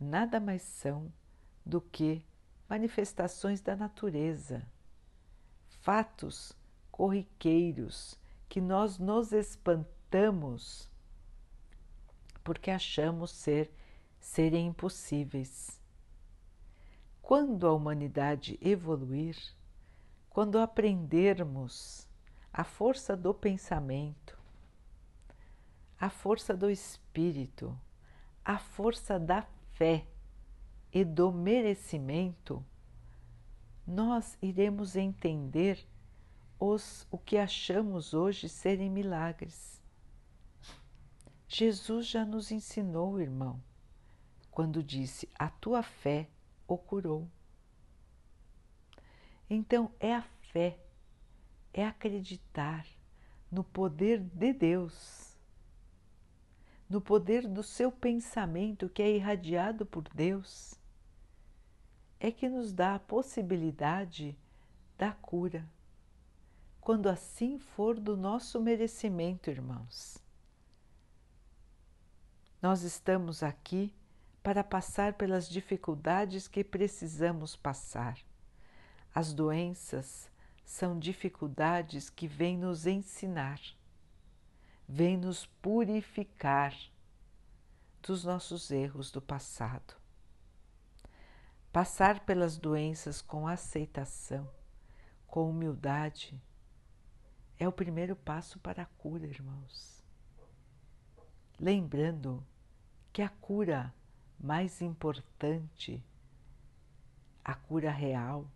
nada 0.00 0.40
mais 0.40 0.62
são 0.62 1.12
do 1.66 1.82
que 1.82 2.24
manifestações 2.66 3.60
da 3.60 3.76
natureza, 3.76 4.66
fatos 5.82 6.56
corriqueiros 6.90 8.18
que 8.48 8.58
nós 8.58 8.98
nos 8.98 9.32
espantamos 9.32 10.90
porque 12.42 12.70
achamos 12.70 13.32
ser 13.32 13.70
serem 14.18 14.68
impossíveis. 14.68 15.78
Quando 17.20 17.66
a 17.66 17.72
humanidade 17.74 18.58
evoluir, 18.62 19.36
quando 20.30 20.58
aprendermos 20.58 22.08
a 22.52 22.64
força 22.64 23.16
do 23.16 23.32
pensamento, 23.32 24.21
a 26.02 26.10
força 26.10 26.56
do 26.56 26.68
espírito, 26.68 27.78
a 28.44 28.58
força 28.58 29.20
da 29.20 29.42
fé, 29.74 30.04
e 30.92 31.04
do 31.04 31.30
merecimento, 31.30 32.66
nós 33.86 34.36
iremos 34.42 34.96
entender 34.96 35.86
os, 36.58 37.06
o 37.08 37.16
que 37.16 37.38
achamos 37.38 38.14
hoje 38.14 38.48
serem 38.48 38.90
milagres. 38.90 39.80
Jesus 41.46 42.08
já 42.08 42.24
nos 42.24 42.50
ensinou, 42.50 43.20
irmão, 43.20 43.62
quando 44.50 44.82
disse: 44.82 45.28
A 45.38 45.48
tua 45.48 45.84
fé 45.84 46.28
o 46.66 46.76
curou. 46.76 47.30
Então, 49.48 49.88
é 50.00 50.16
a 50.16 50.22
fé, 50.50 50.80
é 51.72 51.86
acreditar 51.86 52.84
no 53.48 53.62
poder 53.62 54.18
de 54.18 54.52
Deus, 54.52 55.31
no 56.92 57.00
poder 57.00 57.48
do 57.48 57.62
seu 57.62 57.90
pensamento 57.90 58.86
que 58.86 59.02
é 59.02 59.10
irradiado 59.10 59.86
por 59.86 60.02
Deus 60.14 60.74
é 62.20 62.30
que 62.30 62.50
nos 62.50 62.70
dá 62.70 62.96
a 62.96 62.98
possibilidade 62.98 64.36
da 64.98 65.10
cura, 65.10 65.66
quando 66.82 67.08
assim 67.08 67.58
for 67.58 67.98
do 67.98 68.14
nosso 68.14 68.60
merecimento, 68.60 69.48
irmãos. 69.48 70.18
Nós 72.60 72.82
estamos 72.82 73.42
aqui 73.42 73.94
para 74.42 74.62
passar 74.62 75.14
pelas 75.14 75.48
dificuldades 75.48 76.46
que 76.46 76.62
precisamos 76.62 77.56
passar. 77.56 78.18
As 79.14 79.32
doenças 79.32 80.30
são 80.62 80.98
dificuldades 80.98 82.10
que 82.10 82.28
vêm 82.28 82.58
nos 82.58 82.86
ensinar, 82.86 83.58
vêm 84.94 85.16
nos 85.16 85.46
purificar 85.46 86.76
dos 88.02 88.24
nossos 88.24 88.70
erros 88.70 89.10
do 89.10 89.22
passado. 89.22 89.96
Passar 91.72 92.20
pelas 92.26 92.58
doenças 92.58 93.22
com 93.22 93.48
aceitação, 93.48 94.46
com 95.26 95.48
humildade, 95.48 96.38
é 97.58 97.66
o 97.66 97.72
primeiro 97.72 98.14
passo 98.14 98.58
para 98.58 98.82
a 98.82 98.86
cura, 98.98 99.26
irmãos. 99.26 100.04
Lembrando 101.58 102.44
que 103.14 103.22
a 103.22 103.30
cura 103.30 103.94
mais 104.38 104.82
importante, 104.82 106.04
a 107.42 107.54
cura 107.54 107.90
real, 107.90 108.46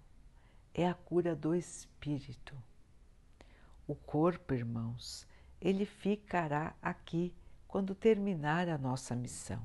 é 0.74 0.86
a 0.86 0.92
cura 0.92 1.34
do 1.34 1.54
espírito. 1.54 2.54
O 3.88 3.94
corpo, 3.94 4.52
irmãos, 4.52 5.26
ele 5.60 5.84
ficará 5.84 6.74
aqui 6.80 7.34
quando 7.66 7.94
terminar 7.94 8.68
a 8.68 8.78
nossa 8.78 9.14
missão. 9.14 9.62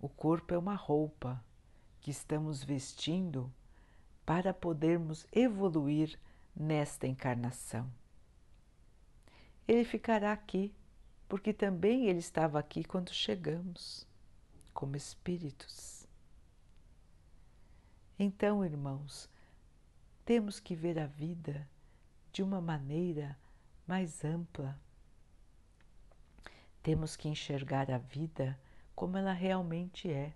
O 0.00 0.08
corpo 0.08 0.54
é 0.54 0.58
uma 0.58 0.74
roupa 0.74 1.42
que 2.00 2.10
estamos 2.10 2.62
vestindo 2.62 3.52
para 4.24 4.52
podermos 4.54 5.26
evoluir 5.32 6.18
nesta 6.54 7.06
encarnação. 7.06 7.90
Ele 9.66 9.84
ficará 9.84 10.32
aqui 10.32 10.74
porque 11.28 11.52
também 11.52 12.06
ele 12.06 12.20
estava 12.20 12.58
aqui 12.58 12.82
quando 12.84 13.12
chegamos, 13.12 14.06
como 14.72 14.96
espíritos. 14.96 16.06
Então, 18.18 18.64
irmãos, 18.64 19.28
temos 20.24 20.58
que 20.58 20.74
ver 20.74 20.98
a 20.98 21.06
vida 21.06 21.68
de 22.32 22.42
uma 22.42 22.60
maneira 22.60 23.36
mais 23.88 24.24
ampla. 24.24 24.78
Temos 26.82 27.16
que 27.16 27.28
enxergar 27.28 27.90
a 27.90 27.98
vida 27.98 28.58
como 28.94 29.16
ela 29.16 29.32
realmente 29.32 30.10
é. 30.10 30.34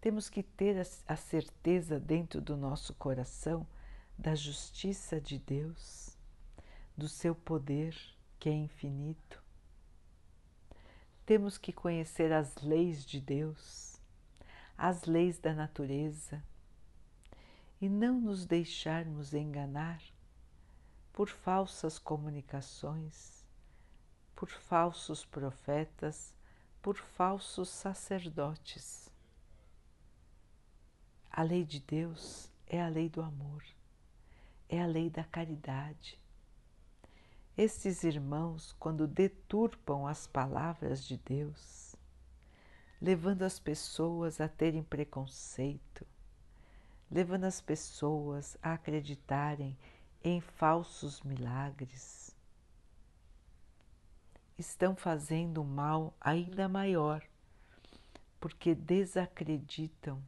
Temos 0.00 0.30
que 0.30 0.42
ter 0.42 0.76
a 1.06 1.16
certeza 1.16 1.98
dentro 1.98 2.40
do 2.40 2.56
nosso 2.56 2.94
coração 2.94 3.66
da 4.16 4.34
justiça 4.34 5.20
de 5.20 5.38
Deus, 5.38 6.16
do 6.96 7.08
seu 7.08 7.34
poder 7.34 7.96
que 8.38 8.48
é 8.48 8.52
infinito. 8.52 9.42
temos 11.26 11.58
que 11.58 11.74
conhecer 11.74 12.32
as 12.32 12.56
leis 12.62 13.04
de 13.04 13.20
Deus, 13.20 14.00
as 14.78 15.04
leis 15.04 15.38
da 15.38 15.52
natureza 15.52 16.42
e 17.78 17.86
não 17.86 18.18
nos 18.18 18.46
deixarmos 18.46 19.34
enganar 19.34 20.00
por 21.18 21.28
falsas 21.28 21.98
comunicações, 21.98 23.44
por 24.36 24.48
falsos 24.48 25.24
profetas, 25.24 26.32
por 26.80 26.96
falsos 26.96 27.70
sacerdotes. 27.70 29.10
A 31.28 31.42
lei 31.42 31.64
de 31.64 31.80
Deus 31.80 32.48
é 32.68 32.80
a 32.80 32.86
lei 32.86 33.08
do 33.08 33.20
amor, 33.20 33.64
é 34.68 34.80
a 34.80 34.86
lei 34.86 35.10
da 35.10 35.24
caridade. 35.24 36.16
Estes 37.56 38.04
irmãos, 38.04 38.76
quando 38.78 39.04
deturpam 39.08 40.06
as 40.06 40.24
palavras 40.24 41.02
de 41.02 41.16
Deus, 41.16 41.96
levando 43.02 43.42
as 43.42 43.58
pessoas 43.58 44.40
a 44.40 44.46
terem 44.46 44.84
preconceito, 44.84 46.06
levando 47.10 47.42
as 47.42 47.60
pessoas 47.60 48.56
a 48.62 48.74
acreditarem 48.74 49.76
em 50.22 50.40
falsos 50.40 51.22
milagres, 51.22 52.36
estão 54.58 54.96
fazendo 54.96 55.62
um 55.62 55.64
mal 55.64 56.12
ainda 56.20 56.68
maior, 56.68 57.22
porque 58.40 58.74
desacreditam, 58.74 60.22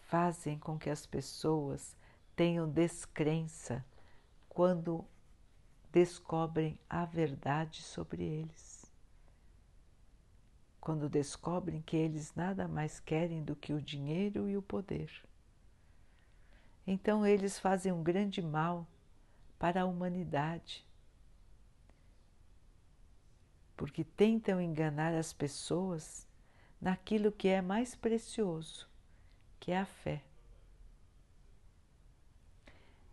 fazem 0.00 0.58
com 0.58 0.78
que 0.78 0.88
as 0.88 1.04
pessoas 1.04 1.96
tenham 2.36 2.70
descrença 2.70 3.84
quando 4.48 5.04
descobrem 5.90 6.78
a 6.88 7.04
verdade 7.04 7.82
sobre 7.82 8.22
eles. 8.22 8.86
Quando 10.80 11.08
descobrem 11.08 11.82
que 11.82 11.96
eles 11.96 12.34
nada 12.34 12.68
mais 12.68 13.00
querem 13.00 13.42
do 13.42 13.56
que 13.56 13.72
o 13.72 13.82
dinheiro 13.82 14.48
e 14.48 14.56
o 14.56 14.62
poder. 14.62 15.27
Então 16.90 17.26
eles 17.26 17.58
fazem 17.58 17.92
um 17.92 18.02
grande 18.02 18.40
mal 18.40 18.86
para 19.58 19.82
a 19.82 19.84
humanidade, 19.84 20.86
porque 23.76 24.02
tentam 24.02 24.58
enganar 24.58 25.12
as 25.12 25.30
pessoas 25.30 26.26
naquilo 26.80 27.30
que 27.30 27.46
é 27.46 27.60
mais 27.60 27.94
precioso, 27.94 28.88
que 29.60 29.70
é 29.70 29.80
a 29.80 29.84
fé. 29.84 30.24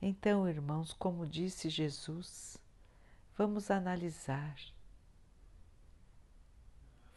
Então, 0.02 0.48
irmãos, 0.48 0.94
como 0.94 1.28
disse 1.28 1.68
Jesus, 1.68 2.58
vamos 3.38 3.70
analisar. 3.70 4.56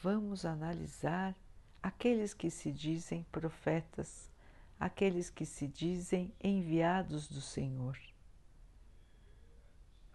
Vamos 0.03 0.45
analisar 0.45 1.37
aqueles 1.81 2.35
que 2.35 2.50
se 2.50 2.73
dizem 2.73 3.23
profetas, 3.31 4.29
aqueles 4.78 5.30
que 5.30 5.44
se 5.44 5.66
dizem 5.66 6.32
enviados 6.42 7.28
do 7.28 7.40
Senhor. 7.40 7.99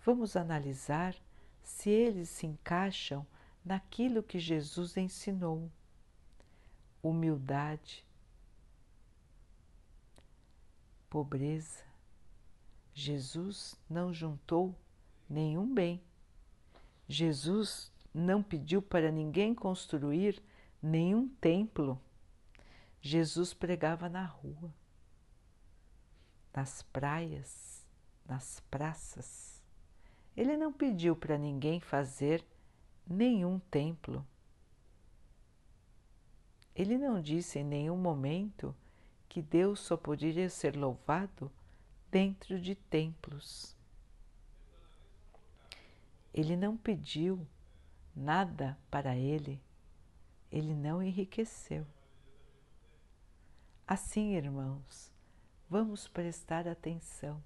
Vamos 0.06 0.36
analisar 0.36 1.16
se 1.62 1.90
eles 1.90 2.30
se 2.30 2.46
encaixam 2.46 3.26
naquilo 3.64 4.22
que 4.22 4.40
Jesus 4.40 4.98
ensinou: 4.98 5.72
humildade, 7.02 8.06
pobreza. 11.10 11.84
Jesus 12.94 13.76
não 13.90 14.14
juntou 14.14 14.76
nenhum 15.30 15.74
bem. 15.74 16.02
Jesus 17.08 17.92
não 18.14 18.44
pediu 18.44 18.82
para 18.82 19.12
ninguém 19.12 19.56
construir 19.56 20.42
nenhum 20.82 21.28
templo. 21.28 22.00
Jesus 23.06 23.54
pregava 23.54 24.08
na 24.08 24.24
rua, 24.24 24.74
nas 26.56 26.84
praias, 26.84 27.86
nas 28.26 28.62
praças. 28.72 29.62
Ele 30.38 30.56
não 30.56 30.72
pediu 30.72 31.14
para 31.14 31.38
ninguém 31.38 31.82
fazer 31.82 32.48
nenhum 33.06 33.60
templo. 33.60 34.26
Ele 36.74 36.98
não 36.98 37.22
disse 37.22 37.60
em 37.60 37.66
nenhum 37.66 37.98
momento 37.98 38.74
que 39.28 39.42
Deus 39.42 39.82
só 39.82 39.98
poderia 39.98 40.50
ser 40.50 40.78
louvado 40.78 41.52
dentro 42.10 42.58
de 42.58 42.74
templos. 42.74 43.76
Ele 46.34 46.56
não 46.56 46.78
pediu 46.78 47.46
nada 48.16 48.80
para 48.90 49.14
ele, 49.14 49.62
ele 50.50 50.74
não 50.74 51.04
enriqueceu. 51.04 51.86
Assim, 53.86 54.36
irmãos, 54.36 55.12
vamos 55.70 56.08
prestar 56.08 56.70
atenção 56.70 57.44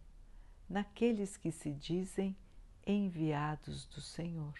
naqueles 0.69 1.36
que 1.36 1.52
se 1.52 1.73
dizem 1.73 2.38
enviados 2.86 3.88
do 3.88 4.00
Senhor. 4.00 4.54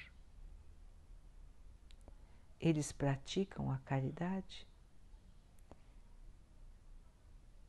Eles 2.60 2.92
praticam 2.92 3.72
a 3.72 3.78
caridade? 3.78 4.68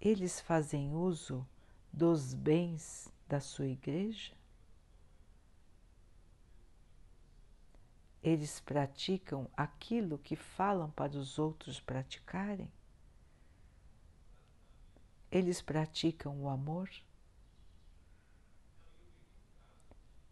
Eles 0.00 0.40
fazem 0.40 0.94
uso 0.94 1.46
dos 1.92 2.32
bens 2.32 3.12
da 3.28 3.40
sua 3.40 3.66
igreja? 3.66 4.34
Eles 8.22 8.58
praticam 8.58 9.50
aquilo 9.54 10.18
que 10.18 10.34
falam 10.34 10.90
para 10.90 11.12
os 11.12 11.38
outros 11.38 11.78
praticarem? 11.78 12.72
Eles 15.30 15.60
praticam 15.60 16.40
o 16.42 16.48
amor? 16.48 16.90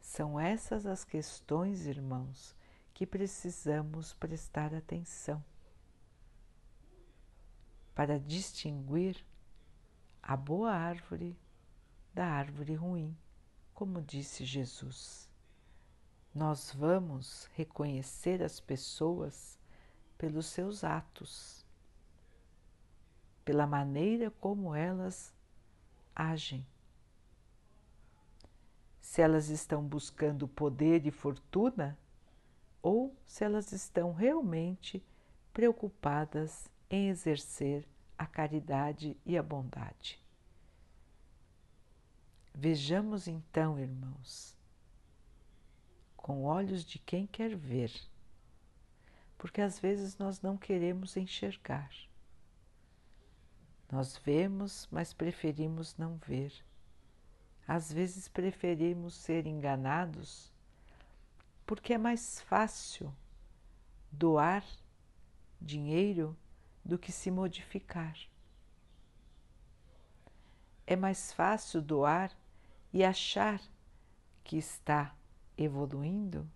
São 0.00 0.38
essas 0.40 0.86
as 0.86 1.04
questões, 1.04 1.86
irmãos, 1.86 2.56
que 2.94 3.06
precisamos 3.06 4.14
prestar 4.14 4.74
atenção 4.74 5.44
para 7.94 8.18
distinguir 8.18 9.24
a 10.22 10.36
boa 10.36 10.72
árvore 10.72 11.38
da 12.14 12.26
árvore 12.26 12.74
ruim, 12.74 13.16
como 13.74 14.00
disse 14.00 14.44
Jesus 14.44 15.26
nós 16.36 16.70
vamos 16.70 17.48
reconhecer 17.54 18.42
as 18.42 18.60
pessoas 18.60 19.58
pelos 20.18 20.44
seus 20.44 20.84
atos, 20.84 21.65
pela 23.46 23.64
maneira 23.64 24.28
como 24.40 24.74
elas 24.74 25.32
agem. 26.14 26.66
Se 29.00 29.22
elas 29.22 29.50
estão 29.50 29.84
buscando 29.84 30.48
poder 30.48 31.06
e 31.06 31.12
fortuna 31.12 31.96
ou 32.82 33.16
se 33.24 33.44
elas 33.44 33.70
estão 33.70 34.12
realmente 34.12 35.00
preocupadas 35.52 36.68
em 36.90 37.08
exercer 37.08 37.86
a 38.18 38.26
caridade 38.26 39.16
e 39.24 39.38
a 39.38 39.42
bondade. 39.44 40.20
Vejamos 42.52 43.28
então, 43.28 43.78
irmãos, 43.78 44.56
com 46.16 46.42
olhos 46.42 46.84
de 46.84 46.98
quem 46.98 47.28
quer 47.28 47.54
ver, 47.54 47.92
porque 49.38 49.60
às 49.60 49.78
vezes 49.78 50.18
nós 50.18 50.42
não 50.42 50.56
queremos 50.56 51.16
enxergar. 51.16 52.05
Nós 53.90 54.16
vemos, 54.16 54.88
mas 54.90 55.12
preferimos 55.12 55.96
não 55.96 56.16
ver. 56.16 56.52
Às 57.66 57.92
vezes 57.92 58.28
preferimos 58.28 59.14
ser 59.14 59.46
enganados 59.46 60.52
porque 61.66 61.94
é 61.94 61.98
mais 61.98 62.40
fácil 62.42 63.12
doar 64.10 64.64
dinheiro 65.60 66.36
do 66.84 66.96
que 66.96 67.10
se 67.10 67.30
modificar. 67.30 68.16
É 70.86 70.94
mais 70.94 71.32
fácil 71.32 71.82
doar 71.82 72.30
e 72.92 73.02
achar 73.04 73.60
que 74.44 74.56
está 74.56 75.12
evoluindo 75.58 76.48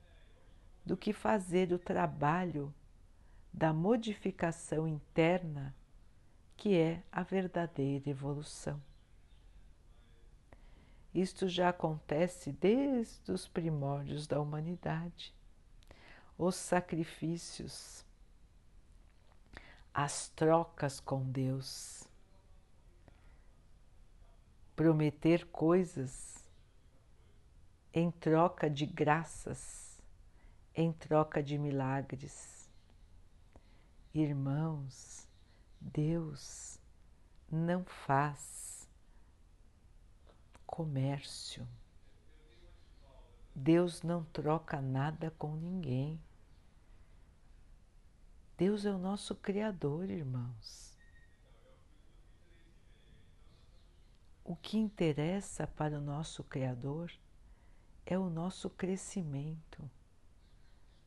do 0.87 0.97
que 0.97 1.13
fazer 1.13 1.73
o 1.73 1.79
trabalho 1.79 2.73
da 3.53 3.73
modificação 3.73 4.87
interna, 4.87 5.75
que 6.61 6.77
é 6.77 7.03
a 7.11 7.23
verdadeira 7.23 8.11
evolução. 8.11 8.79
Isto 11.15 11.49
já 11.49 11.71
acontece 11.71 12.53
desde 12.53 13.33
os 13.33 13.49
primórdios 13.49 14.27
da 14.27 14.39
humanidade. 14.39 15.35
Os 16.37 16.55
sacrifícios, 16.57 18.05
as 19.95 20.29
trocas 20.29 21.01
com 21.01 21.23
Deus, 21.31 22.07
prometer 24.77 25.47
coisas 25.47 26.47
em 27.91 28.11
troca 28.11 28.69
de 28.69 28.85
graças, 28.85 29.99
em 30.75 30.93
troca 30.93 31.43
de 31.43 31.57
milagres. 31.57 32.69
Irmãos, 34.13 35.30
Deus 35.81 36.79
não 37.51 37.85
faz 37.85 38.89
comércio. 40.67 41.67
Deus 43.55 44.03
não 44.03 44.25
troca 44.25 44.81
nada 44.81 45.31
com 45.33 45.57
ninguém. 45.57 46.21
Deus 48.57 48.85
é 48.85 48.93
o 48.93 48.99
nosso 48.99 49.35
Criador, 49.35 50.09
irmãos. 50.11 50.97
O 54.45 54.55
que 54.55 54.77
interessa 54.77 55.67
para 55.67 55.99
o 55.99 56.01
nosso 56.01 56.45
Criador 56.45 57.13
é 58.05 58.19
o 58.19 58.29
nosso 58.29 58.69
crescimento, 58.69 59.89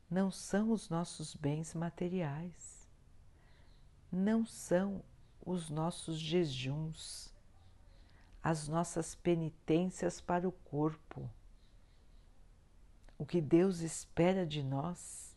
não 0.10 0.32
são 0.32 0.72
os 0.72 0.90
nossos 0.90 1.36
bens 1.36 1.74
materiais, 1.74 2.83
não 4.14 4.46
são 4.46 5.02
os 5.44 5.72
nossos 5.72 6.20
jejuns, 6.20 7.34
as 8.44 8.68
nossas 8.68 9.16
penitências 9.16 10.22
para 10.22 10.48
o 10.48 10.52
corpo. 10.52 11.28
O 13.18 13.26
que 13.26 13.42
Deus 13.42 13.80
espera 13.80 14.46
de 14.46 14.62
nós 14.62 15.36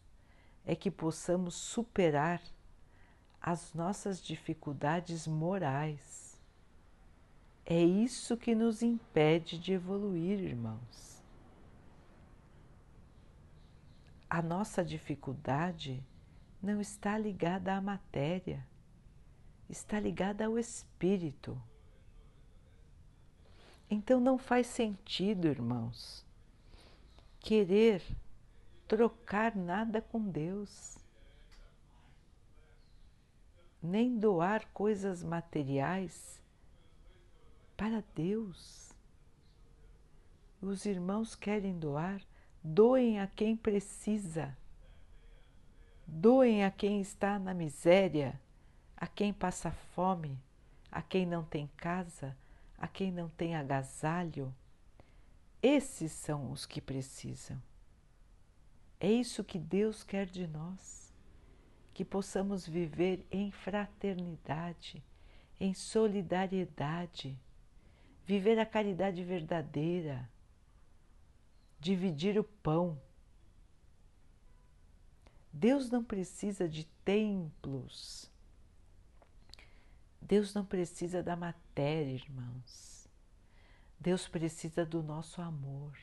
é 0.67 0.77
que 0.77 0.91
possamos 0.91 1.55
superar 1.55 2.43
as 3.41 3.73
nossas 3.73 4.21
dificuldades 4.21 5.27
morais. 5.27 6.39
É 7.65 7.83
isso 7.83 8.37
que 8.37 8.55
nos 8.55 8.83
impede 8.83 9.59
de 9.59 9.73
evoluir, 9.73 10.39
irmãos. 10.39 11.23
A 14.29 14.43
nossa 14.43 14.85
dificuldade 14.85 16.05
não 16.67 16.81
está 16.81 17.17
ligada 17.17 17.77
à 17.77 17.81
matéria, 17.81 18.67
está 19.71 20.01
ligada 20.01 20.47
ao 20.47 20.59
espírito. 20.59 21.57
Então 23.89 24.19
não 24.19 24.37
faz 24.37 24.67
sentido, 24.67 25.47
irmãos, 25.47 26.27
querer 27.39 28.03
trocar 28.89 29.55
nada 29.55 30.03
com 30.03 30.29
Deus, 30.29 30.99
nem 33.81 34.19
doar 34.19 34.67
coisas 34.73 35.23
materiais 35.23 36.43
para 37.77 38.03
Deus. 38.13 38.93
Os 40.61 40.85
irmãos 40.85 41.37
querem 41.37 41.79
doar, 41.79 42.21
doem 42.61 43.21
a 43.21 43.29
quem 43.29 43.57
precisa, 43.57 44.57
doem 46.07 46.65
a 46.65 46.71
quem 46.71 47.01
está 47.01 47.39
na 47.39 47.53
miséria, 47.53 48.41
a 48.97 49.07
quem 49.07 49.33
passa 49.33 49.71
fome, 49.71 50.39
a 50.91 51.03
quem 51.03 51.27
não 51.27 51.45
tem 51.45 51.69
casa, 51.77 52.37
a 52.79 52.87
quem 52.87 53.11
não 53.11 53.29
tem 53.29 53.57
agasalho 53.57 54.55
esses 55.69 56.13
são 56.13 56.53
os 56.53 56.65
que 56.65 56.81
precisam. 56.81 57.61
É 59.01 59.11
isso 59.11 59.43
que 59.43 59.59
Deus 59.59 60.05
quer 60.05 60.27
de 60.27 60.47
nós, 60.47 61.13
que 61.93 62.05
possamos 62.05 62.67
viver 62.67 63.27
em 63.33 63.51
fraternidade, 63.51 65.03
em 65.59 65.75
solidariedade, 65.75 67.37
viver 68.25 68.61
a 68.61 68.65
caridade 68.65 69.25
verdadeira, 69.25 70.31
dividir 71.81 72.39
o 72.39 72.45
pão. 72.45 72.97
Deus 75.59 75.89
não 75.89 76.05
precisa 76.05 76.69
de 76.69 76.85
templos. 77.03 78.31
Deus 80.21 80.53
não 80.53 80.67
precisa 80.67 81.23
da 81.23 81.35
matéria, 81.35 82.13
irmãos. 82.13 83.09
Deus 83.99 84.29
precisa 84.29 84.85
do 84.85 85.03
nosso 85.03 85.41
amor. 85.41 85.97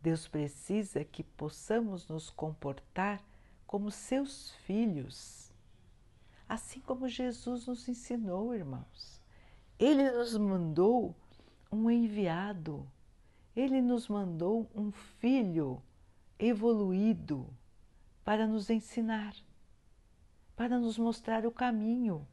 Deus 0.00 0.26
precisa 0.26 1.04
que 1.04 1.22
possamos 1.22 2.08
nos 2.08 2.30
comportar 2.30 3.22
como 3.66 3.90
seus 3.90 4.52
filhos, 4.64 5.52
assim 6.48 6.80
como 6.80 7.10
Jesus 7.10 7.66
nos 7.66 7.86
ensinou, 7.86 8.54
irmãos. 8.54 9.20
Ele 9.78 10.10
nos 10.10 10.34
mandou 10.38 11.14
um 11.70 11.90
enviado, 11.90 12.90
ele 13.54 13.82
nos 13.82 14.08
mandou 14.08 14.70
um 14.74 14.90
filho 14.90 15.82
evoluído 16.38 17.54
para 18.26 18.44
nos 18.44 18.70
ensinar, 18.70 19.36
para 20.56 20.80
nos 20.80 20.98
mostrar 20.98 21.46
o 21.46 21.50
caminho. 21.52 22.26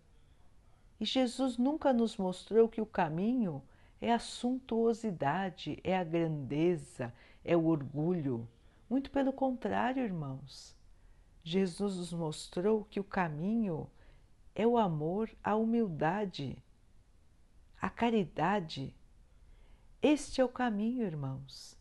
E 1.00 1.06
Jesus 1.06 1.56
nunca 1.56 1.94
nos 1.94 2.18
mostrou 2.18 2.68
que 2.68 2.82
o 2.82 2.86
caminho 2.86 3.62
é 4.02 4.12
a 4.12 4.18
suntuosidade, 4.18 5.80
é 5.84 5.96
a 5.96 6.04
grandeza, 6.04 7.14
é 7.46 7.56
o 7.56 7.66
orgulho. 7.66 8.50
Muito 8.90 9.12
pelo 9.12 9.32
contrário, 9.32 10.04
irmãos. 10.04 10.76
Jesus 11.44 11.98
nos 11.98 12.12
mostrou 12.12 12.86
que 12.86 13.00
o 13.00 13.04
caminho 13.04 13.88
é 14.56 14.66
o 14.66 14.80
amor, 14.80 15.30
a 15.44 15.56
humildade, 15.56 16.58
a 17.80 17.92
caridade. 17.92 18.96
Este 20.02 20.42
é 20.42 20.44
o 20.44 20.50
caminho, 20.50 21.06
irmãos. 21.06 21.78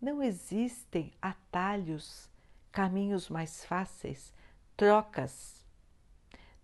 Não 0.00 0.22
existem 0.22 1.12
atalhos, 1.20 2.29
caminhos 2.72 3.28
mais 3.28 3.64
fáceis, 3.64 4.32
trocas. 4.76 5.66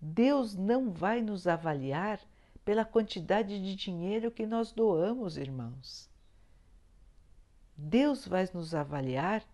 Deus 0.01 0.55
não 0.55 0.91
vai 0.91 1.21
nos 1.21 1.47
avaliar 1.47 2.21
pela 2.65 2.85
quantidade 2.85 3.61
de 3.63 3.75
dinheiro 3.75 4.31
que 4.31 4.47
nós 4.47 4.73
doamos, 4.73 5.37
irmãos. 5.37 6.11
Deus 7.77 8.27
vai 8.27 8.49
nos 8.53 8.75
avaliar 8.75 9.45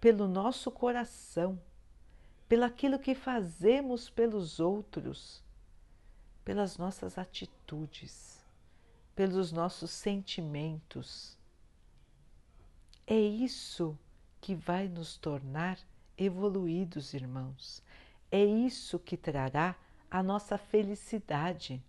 pelo 0.00 0.26
nosso 0.28 0.70
coração, 0.70 1.60
pelaquilo 2.48 2.98
que 2.98 3.14
fazemos 3.14 4.08
pelos 4.08 4.60
outros, 4.60 5.42
pelas 6.44 6.78
nossas 6.78 7.18
atitudes, 7.18 8.44
pelos 9.14 9.52
nossos 9.52 9.90
sentimentos. 9.90 11.38
É 13.06 13.18
isso 13.18 13.98
que 14.40 14.54
vai 14.54 14.88
nos 14.88 15.16
tornar 15.16 15.78
evoluídos, 16.16 17.14
irmãos. 17.14 17.82
É 18.30 18.44
isso 18.44 18.98
que 18.98 19.16
trará 19.16 19.74
a 20.10 20.22
nossa 20.22 20.56
felicidade. 20.58 21.82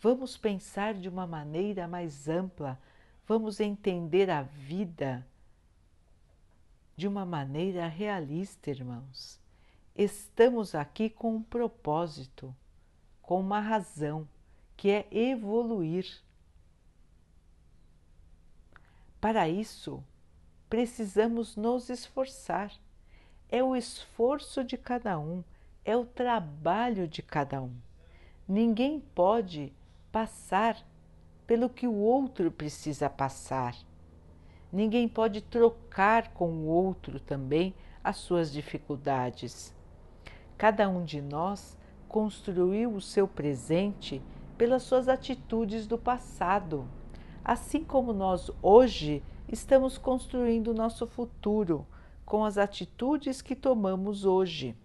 Vamos 0.00 0.36
pensar 0.36 0.94
de 0.94 1.08
uma 1.08 1.26
maneira 1.26 1.88
mais 1.88 2.28
ampla, 2.28 2.80
vamos 3.26 3.60
entender 3.60 4.30
a 4.30 4.42
vida 4.42 5.26
de 6.96 7.06
uma 7.06 7.26
maneira 7.26 7.86
realista, 7.86 8.70
irmãos. 8.70 9.40
Estamos 9.94 10.74
aqui 10.74 11.10
com 11.10 11.36
um 11.36 11.42
propósito, 11.42 12.54
com 13.22 13.40
uma 13.40 13.60
razão, 13.60 14.28
que 14.76 14.90
é 14.90 15.06
evoluir. 15.10 16.22
Para 19.20 19.48
isso, 19.48 20.04
precisamos 20.68 21.56
nos 21.56 21.88
esforçar. 21.88 22.72
É 23.48 23.62
o 23.62 23.76
esforço 23.76 24.64
de 24.64 24.76
cada 24.76 25.18
um, 25.18 25.44
é 25.84 25.96
o 25.96 26.04
trabalho 26.04 27.06
de 27.06 27.22
cada 27.22 27.62
um. 27.62 27.72
Ninguém 28.48 29.00
pode 29.14 29.72
passar 30.10 30.76
pelo 31.46 31.68
que 31.68 31.86
o 31.86 31.94
outro 31.94 32.50
precisa 32.50 33.08
passar. 33.08 33.76
Ninguém 34.72 35.08
pode 35.08 35.40
trocar 35.40 36.32
com 36.32 36.50
o 36.50 36.66
outro 36.66 37.20
também 37.20 37.74
as 38.02 38.16
suas 38.16 38.52
dificuldades. 38.52 39.74
Cada 40.58 40.88
um 40.88 41.04
de 41.04 41.20
nós 41.20 41.78
construiu 42.08 42.92
o 42.92 43.00
seu 43.00 43.28
presente 43.28 44.22
pelas 44.56 44.82
suas 44.82 45.08
atitudes 45.08 45.86
do 45.86 45.98
passado, 45.98 46.88
assim 47.44 47.84
como 47.84 48.12
nós 48.12 48.50
hoje 48.62 49.22
estamos 49.50 49.96
construindo 49.98 50.74
nosso 50.74 51.06
futuro 51.06 51.86
com 52.24 52.44
as 52.44 52.58
atitudes 52.58 53.40
que 53.40 53.54
tomamos 53.54 54.24
hoje. 54.24 54.76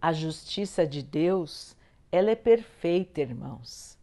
A 0.00 0.12
justiça 0.12 0.86
de 0.86 1.02
Deus 1.02 1.76
ela 2.12 2.30
é 2.30 2.36
perfeita, 2.36 3.20
irmãos. 3.20 3.98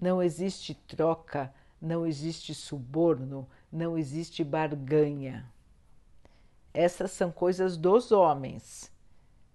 Não 0.00 0.22
existe 0.22 0.74
troca, 0.74 1.52
não 1.80 2.06
existe 2.06 2.54
suborno, 2.54 3.48
não 3.70 3.96
existe 3.96 4.44
barganha. 4.44 5.50
Essas 6.74 7.10
são 7.10 7.30
coisas 7.30 7.76
dos 7.76 8.12
homens, 8.12 8.92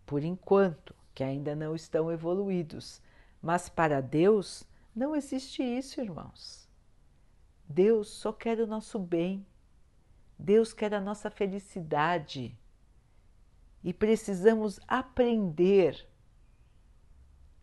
por 0.06 0.24
enquanto, 0.24 0.96
que 1.14 1.24
ainda 1.24 1.56
não 1.56 1.76
estão 1.76 2.12
evoluídos. 2.12 3.02
Mas 3.42 3.70
para 3.70 4.02
Deus 4.02 4.64
não 4.96 5.16
existe 5.16 5.64
isso, 5.64 6.02
irmãos. 6.02 6.67
Deus 7.68 8.08
só 8.10 8.32
quer 8.32 8.60
o 8.60 8.68
nosso 8.68 8.98
bem. 8.98 9.46
Deus 10.40 10.74
quer 10.74 10.94
a 10.94 11.02
nossa 11.02 11.30
felicidade 11.30 12.58
e 13.84 13.94
precisamos 13.94 14.80
aprender 14.88 16.08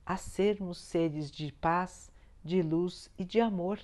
a 0.04 0.16
sermos 0.16 0.78
seres 0.78 1.30
de 1.30 1.52
paz, 1.52 2.10
de 2.42 2.62
luz 2.62 3.10
e 3.18 3.24
de 3.24 3.40
amor, 3.40 3.80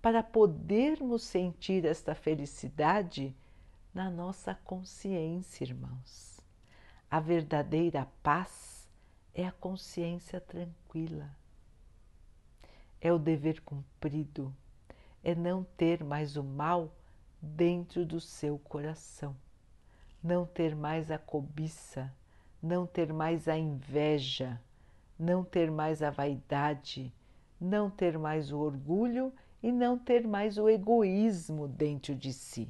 para 0.00 0.22
podermos 0.22 1.22
sentir 1.22 1.84
esta 1.84 2.14
felicidade 2.14 3.36
na 3.92 4.08
nossa 4.08 4.54
consciência, 4.54 5.64
irmãos. 5.64 6.40
A 7.10 7.18
verdadeira 7.18 8.06
paz 8.22 8.88
é 9.34 9.46
a 9.46 9.52
consciência 9.52 10.40
tranquila, 10.40 11.30
é 13.00 13.12
o 13.12 13.18
dever 13.18 13.60
cumprido, 13.62 14.54
é 15.22 15.34
não 15.34 15.64
ter 15.76 16.02
mais 16.04 16.36
o 16.36 16.42
mal 16.42 16.94
dentro 17.40 18.04
do 18.04 18.20
seu 18.20 18.58
coração, 18.58 19.36
não 20.22 20.44
ter 20.44 20.74
mais 20.74 21.10
a 21.10 21.18
cobiça, 21.18 22.12
não 22.62 22.86
ter 22.86 23.12
mais 23.12 23.48
a 23.48 23.56
inveja, 23.56 24.60
não 25.18 25.44
ter 25.44 25.70
mais 25.70 26.02
a 26.02 26.10
vaidade, 26.10 27.12
não 27.60 27.90
ter 27.90 28.18
mais 28.18 28.52
o 28.52 28.58
orgulho 28.58 29.32
e 29.62 29.70
não 29.70 29.98
ter 29.98 30.26
mais 30.26 30.58
o 30.58 30.68
egoísmo 30.68 31.68
dentro 31.68 32.14
de 32.14 32.32
si. 32.32 32.68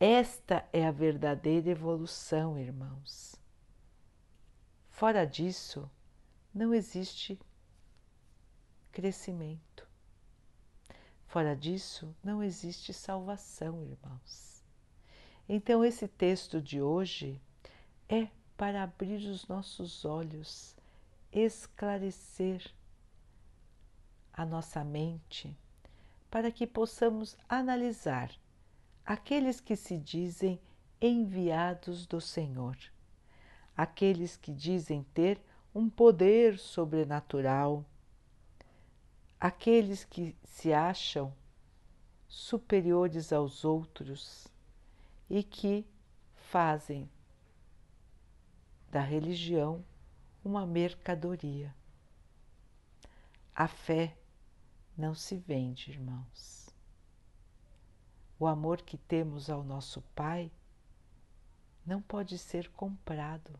Esta 0.00 0.64
é 0.72 0.86
a 0.86 0.92
verdadeira 0.92 1.70
evolução, 1.70 2.58
irmãos. 2.58 3.34
Fora 4.88 5.24
disso, 5.24 5.90
não 6.54 6.72
existe 6.72 7.38
crescimento. 8.92 9.87
Fora 11.28 11.54
disso, 11.54 12.16
não 12.24 12.42
existe 12.42 12.90
salvação, 12.90 13.84
irmãos. 13.84 14.64
Então, 15.46 15.84
esse 15.84 16.08
texto 16.08 16.58
de 16.58 16.80
hoje 16.80 17.38
é 18.08 18.28
para 18.56 18.82
abrir 18.82 19.28
os 19.28 19.46
nossos 19.46 20.06
olhos, 20.06 20.74
esclarecer 21.30 22.64
a 24.32 24.46
nossa 24.46 24.82
mente, 24.82 25.54
para 26.30 26.50
que 26.50 26.66
possamos 26.66 27.36
analisar 27.46 28.32
aqueles 29.04 29.60
que 29.60 29.76
se 29.76 29.98
dizem 29.98 30.58
enviados 30.98 32.06
do 32.06 32.22
Senhor, 32.22 32.76
aqueles 33.76 34.34
que 34.34 34.50
dizem 34.50 35.02
ter 35.12 35.38
um 35.74 35.90
poder 35.90 36.58
sobrenatural 36.58 37.84
aqueles 39.40 40.04
que 40.04 40.36
se 40.44 40.72
acham 40.72 41.32
superiores 42.26 43.32
aos 43.32 43.64
outros 43.64 44.48
e 45.30 45.42
que 45.42 45.86
fazem 46.34 47.10
da 48.90 49.00
religião 49.00 49.84
uma 50.44 50.66
mercadoria. 50.66 51.74
A 53.54 53.68
fé 53.68 54.16
não 54.96 55.14
se 55.14 55.36
vende, 55.36 55.90
irmãos. 55.90 56.68
O 58.38 58.46
amor 58.46 58.82
que 58.82 58.96
temos 58.96 59.50
ao 59.50 59.62
nosso 59.62 60.00
Pai 60.14 60.50
não 61.84 62.00
pode 62.00 62.38
ser 62.38 62.70
comprado. 62.70 63.58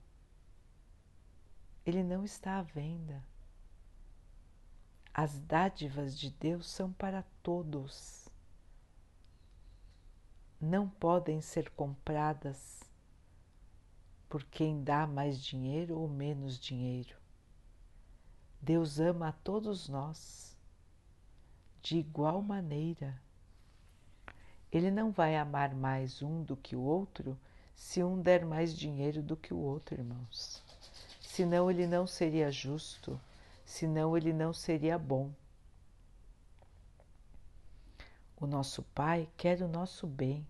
Ele 1.85 2.03
não 2.03 2.25
está 2.25 2.59
à 2.59 2.62
venda. 2.62 3.23
As 5.12 5.38
dádivas 5.40 6.18
de 6.18 6.31
Deus 6.31 6.68
são 6.68 6.92
para 6.92 7.25
todos. 7.42 8.29
Não 10.61 10.88
podem 10.88 11.40
ser 11.40 11.71
compradas 11.71 12.83
por 14.29 14.44
quem 14.44 14.83
dá 14.83 15.07
mais 15.07 15.42
dinheiro 15.42 15.99
ou 15.99 16.09
menos 16.09 16.59
dinheiro. 16.59 17.16
Deus 18.61 18.99
ama 19.01 19.29
a 19.29 19.33
todos 19.33 19.88
nós 19.88 20.57
de 21.81 21.97
igual 21.99 22.42
maneira. 22.42 23.21
Ele 24.71 24.90
não 24.90 25.11
vai 25.11 25.37
amar 25.37 25.75
mais 25.75 26.21
um 26.21 26.42
do 26.42 26.57
que 26.57 26.77
o 26.77 26.81
outro 26.81 27.38
se 27.75 28.03
um 28.03 28.21
der 28.21 28.44
mais 28.44 28.77
dinheiro 28.77 29.23
do 29.23 29.37
que 29.37 29.55
o 29.55 29.59
outro, 29.59 29.94
irmãos. 29.94 30.62
Senão 31.21 31.71
ele 31.71 31.87
não 31.87 32.07
seria 32.07 32.51
justo 32.51 33.18
senão 33.68 34.16
ele 34.16 34.33
não 34.33 34.50
seria 34.50 34.98
bom. 34.98 35.31
O 38.35 38.46
nosso 38.46 38.83
Pai 38.83 39.28
quer 39.37 39.61
o 39.61 39.68
nosso 39.68 40.07
bem, 40.07 40.46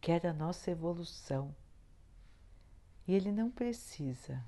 quer 0.00 0.26
a 0.26 0.32
nossa 0.32 0.70
evolução 0.70 1.54
e 3.06 3.14
ele 3.14 3.30
não 3.30 3.50
precisa 3.50 4.42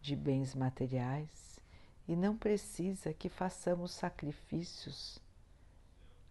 de 0.00 0.16
bens 0.16 0.52
materiais 0.52 1.60
e 2.08 2.16
não 2.16 2.36
precisa 2.36 3.14
que 3.14 3.28
façamos 3.28 3.92
sacrifícios 3.92 5.22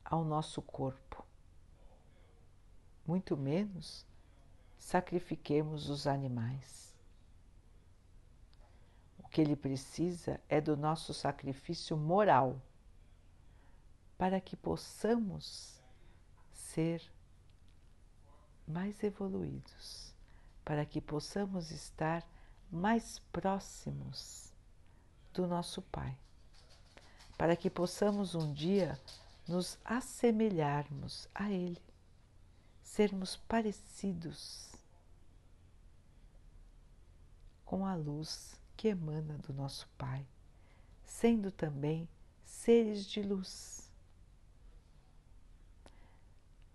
ao 0.03 0.25
nosso 0.25 0.61
corpo, 0.61 1.25
muito 3.07 3.37
menos 3.37 4.05
sacrifiquemos 4.77 5.89
os 5.89 6.05
animais. 6.05 6.88
Que 9.29 9.41
ele 9.41 9.55
precisa 9.55 10.39
é 10.49 10.59
do 10.59 10.75
nosso 10.75 11.13
sacrifício 11.13 11.95
moral 11.95 12.61
para 14.17 14.41
que 14.41 14.57
possamos 14.57 15.79
ser 16.51 17.01
mais 18.67 19.01
evoluídos, 19.01 20.13
para 20.65 20.85
que 20.85 20.99
possamos 20.99 21.71
estar 21.71 22.27
mais 22.69 23.19
próximos 23.31 24.53
do 25.33 25.47
nosso 25.47 25.81
Pai, 25.83 26.17
para 27.37 27.55
que 27.55 27.69
possamos 27.69 28.35
um 28.35 28.53
dia 28.53 28.99
nos 29.47 29.79
assemelharmos 29.85 31.27
a 31.33 31.49
Ele, 31.49 31.81
sermos 32.83 33.37
parecidos 33.37 34.75
com 37.63 37.85
a 37.85 37.95
luz 37.95 38.58
que 38.79 38.87
emana 38.87 39.37
do 39.39 39.51
nosso 39.51 39.89
Pai, 39.97 40.25
sendo 41.03 41.51
também 41.51 42.07
seres 42.45 43.05
de 43.05 43.21
luz. 43.21 43.91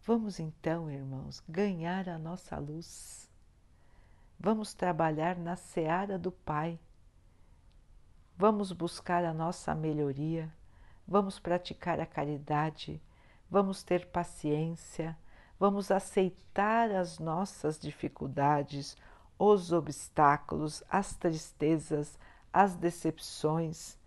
Vamos 0.03 0.39
então, 0.39 0.91
irmãos, 0.91 1.43
ganhar 1.49 2.07
a 2.11 2.19
nossa 2.19 2.59
luz. 2.59 3.27
Vamos 4.39 4.75
trabalhar 4.75 5.39
na 5.39 5.57
seara 5.57 6.19
do 6.19 6.31
Pai. 6.31 6.79
Vamos 8.37 8.71
buscar 8.71 9.25
a 9.25 9.33
nossa 9.33 9.75
melhoria. 9.75 10.53
Vamos 11.09 11.39
praticar 11.39 11.99
a 12.01 12.05
caridade. 12.05 13.01
Vamos 13.49 13.83
ter 13.83 14.09
paciência. 14.09 15.17
Vamos 15.59 15.91
aceitar 15.91 16.91
as 16.91 17.19
nossas 17.19 17.79
dificuldades, 17.79 18.95
os 19.39 19.73
obstáculos, 19.73 20.83
as 20.89 21.15
tristezas, 21.15 22.19
as 22.53 22.75
decepções, 22.75 23.99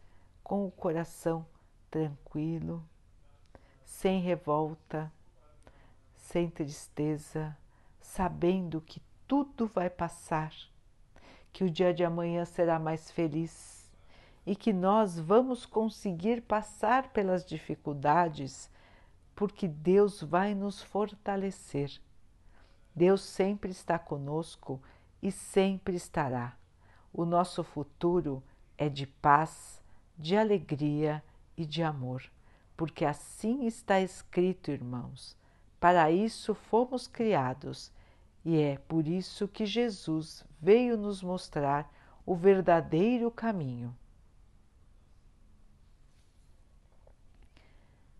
com 0.44 0.66
o 0.66 0.72
coração 0.72 1.46
tranquilo, 1.92 2.84
sem 3.84 4.22
revolta, 4.22 5.12
sem 6.16 6.50
tristeza, 6.50 7.56
sabendo 8.00 8.80
que 8.80 9.02
tudo 9.28 9.68
vai 9.68 9.90
passar, 9.90 10.54
que 11.52 11.64
o 11.64 11.70
dia 11.70 11.94
de 11.94 12.04
amanhã 12.04 12.46
será 12.46 12.80
mais 12.80 13.12
feliz 13.12 13.90
e 14.46 14.56
que 14.56 14.72
nós 14.72 15.20
vamos 15.20 15.66
conseguir 15.66 16.42
passar 16.42 17.10
pelas 17.10 17.46
dificuldades, 17.46 18.70
porque 19.36 19.68
Deus 19.68 20.22
vai 20.22 20.56
nos 20.56 20.82
fortalecer. 20.82 22.00
Deus 22.96 23.22
sempre 23.22 23.72
está 23.72 24.00
conosco 24.00 24.82
e 25.22 25.32
sempre 25.32 25.96
estará. 25.96 26.58
O 27.12 27.26
nosso 27.26 27.64
futuro 27.64 28.44
é 28.78 28.90
de 28.90 29.08
paz, 29.08 29.82
de 30.18 30.36
alegria 30.38 31.24
e 31.56 31.66
de 31.66 31.82
amor, 31.82 32.24
porque 32.76 33.04
assim 33.04 33.66
está 33.66 34.00
escrito, 34.00 34.72
irmãos. 34.72 35.36
Para 35.80 36.12
isso 36.12 36.54
fomos 36.54 37.08
criados 37.08 37.92
e 38.46 38.60
é 38.60 38.78
por 38.78 39.08
isso 39.08 39.48
que 39.48 39.66
Jesus 39.66 40.46
veio 40.60 40.98
nos 40.98 41.22
mostrar 41.22 41.92
o 42.26 42.36
verdadeiro 42.36 43.30
caminho. 43.32 43.96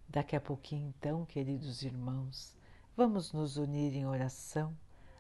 Daqui 0.10 0.36
a 0.36 0.42
pouquinho, 0.42 0.94
então, 0.98 1.26
queridos 1.26 1.84
irmãos, 1.84 2.56
vamos 2.96 3.34
nos 3.34 3.58
unir 3.58 3.94
em 3.96 4.06
oração 4.08 4.76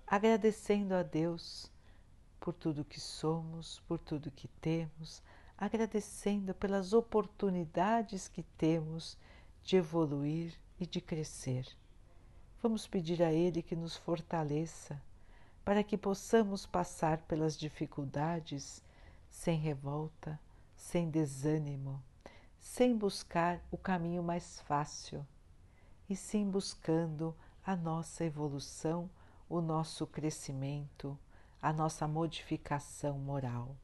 agradecendo 0.08 0.96
a 0.96 1.04
Deus 1.04 1.70
por 2.40 2.54
tudo 2.54 2.86
que 2.86 3.00
somos, 3.00 3.82
por 3.88 4.00
tudo 4.00 4.32
que 4.32 4.48
temos, 4.48 5.22
agradecendo 5.58 6.54
pelas 6.54 6.94
oportunidades 6.94 8.30
que 8.30 8.42
temos 8.42 9.18
de 9.64 9.76
evoluir 9.76 10.58
e 10.80 10.88
de 10.88 11.02
crescer. 11.02 11.68
Vamos 12.64 12.88
pedir 12.88 13.22
a 13.22 13.34
Ele 13.34 13.62
que 13.62 13.76
nos 13.76 13.98
fortaleça 13.98 15.02
para 15.66 15.84
que 15.84 15.98
possamos 15.98 16.66
passar 16.66 17.18
pelas 17.24 17.58
dificuldades 17.58 18.82
sem 19.30 19.60
revolta, 19.60 20.40
sem 20.74 21.10
desânimo, 21.10 22.02
sem 22.58 22.98
buscar 22.98 23.62
o 23.70 23.78
caminho 23.78 24.24
mais 24.24 24.62
fácil, 24.62 25.28
e 26.10 26.16
sim 26.16 26.50
buscando 26.50 27.36
a 27.66 27.76
nossa 27.76 28.24
evolução, 28.24 29.10
o 29.50 29.62
nosso 29.62 30.06
crescimento, 30.06 31.18
a 31.62 31.72
nossa 31.72 32.08
modificação 32.08 33.18
moral. 33.18 33.76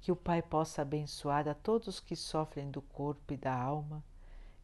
Que 0.00 0.10
o 0.10 0.16
Pai 0.16 0.40
possa 0.40 0.82
abençoar 0.82 1.46
a 1.46 1.54
todos 1.54 2.00
que 2.00 2.16
sofrem 2.16 2.70
do 2.70 2.80
corpo 2.80 3.34
e 3.34 3.36
da 3.36 3.54
alma, 3.54 4.02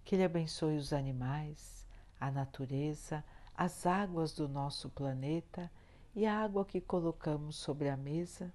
que 0.05 0.15
Ele 0.15 0.25
abençoe 0.25 0.77
os 0.77 0.93
animais, 0.93 1.87
a 2.19 2.31
natureza, 2.31 3.23
as 3.55 3.87
águas 3.87 4.33
do 4.33 4.49
nosso 4.49 4.89
planeta 4.89 5.71
e 6.15 6.25
a 6.25 6.39
água 6.43 6.65
que 6.65 6.81
colocamos 6.81 7.57
sobre 7.57 7.89
a 7.89 7.97
mesa, 7.97 8.53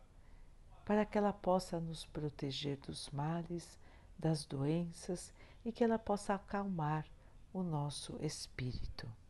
para 0.83 1.05
que 1.05 1.17
ela 1.17 1.31
possa 1.31 1.79
nos 1.79 2.05
proteger 2.05 2.77
dos 2.77 3.09
males, 3.11 3.79
das 4.17 4.45
doenças 4.45 5.31
e 5.63 5.71
que 5.71 5.83
ela 5.83 5.99
possa 5.99 6.33
acalmar 6.33 7.05
o 7.53 7.61
nosso 7.61 8.17
espírito. 8.19 9.20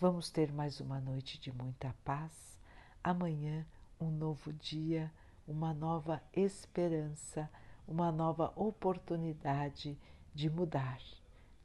Vamos 0.00 0.30
ter 0.30 0.50
mais 0.50 0.80
uma 0.80 0.98
noite 0.98 1.38
de 1.38 1.52
muita 1.52 1.94
paz. 2.02 2.58
Amanhã, 3.04 3.66
um 4.00 4.10
novo 4.10 4.50
dia, 4.50 5.12
uma 5.46 5.74
nova 5.74 6.22
esperança, 6.32 7.50
uma 7.86 8.10
nova 8.10 8.50
oportunidade 8.56 9.98
de 10.34 10.48
mudar, 10.48 11.02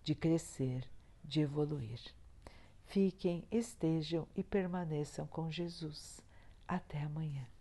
de 0.04 0.14
crescer, 0.14 0.86
de 1.24 1.40
evoluir. 1.40 2.02
Fiquem, 2.84 3.48
estejam 3.50 4.28
e 4.36 4.44
permaneçam 4.44 5.26
com 5.28 5.50
Jesus. 5.50 6.20
Até 6.68 7.04
amanhã. 7.04 7.55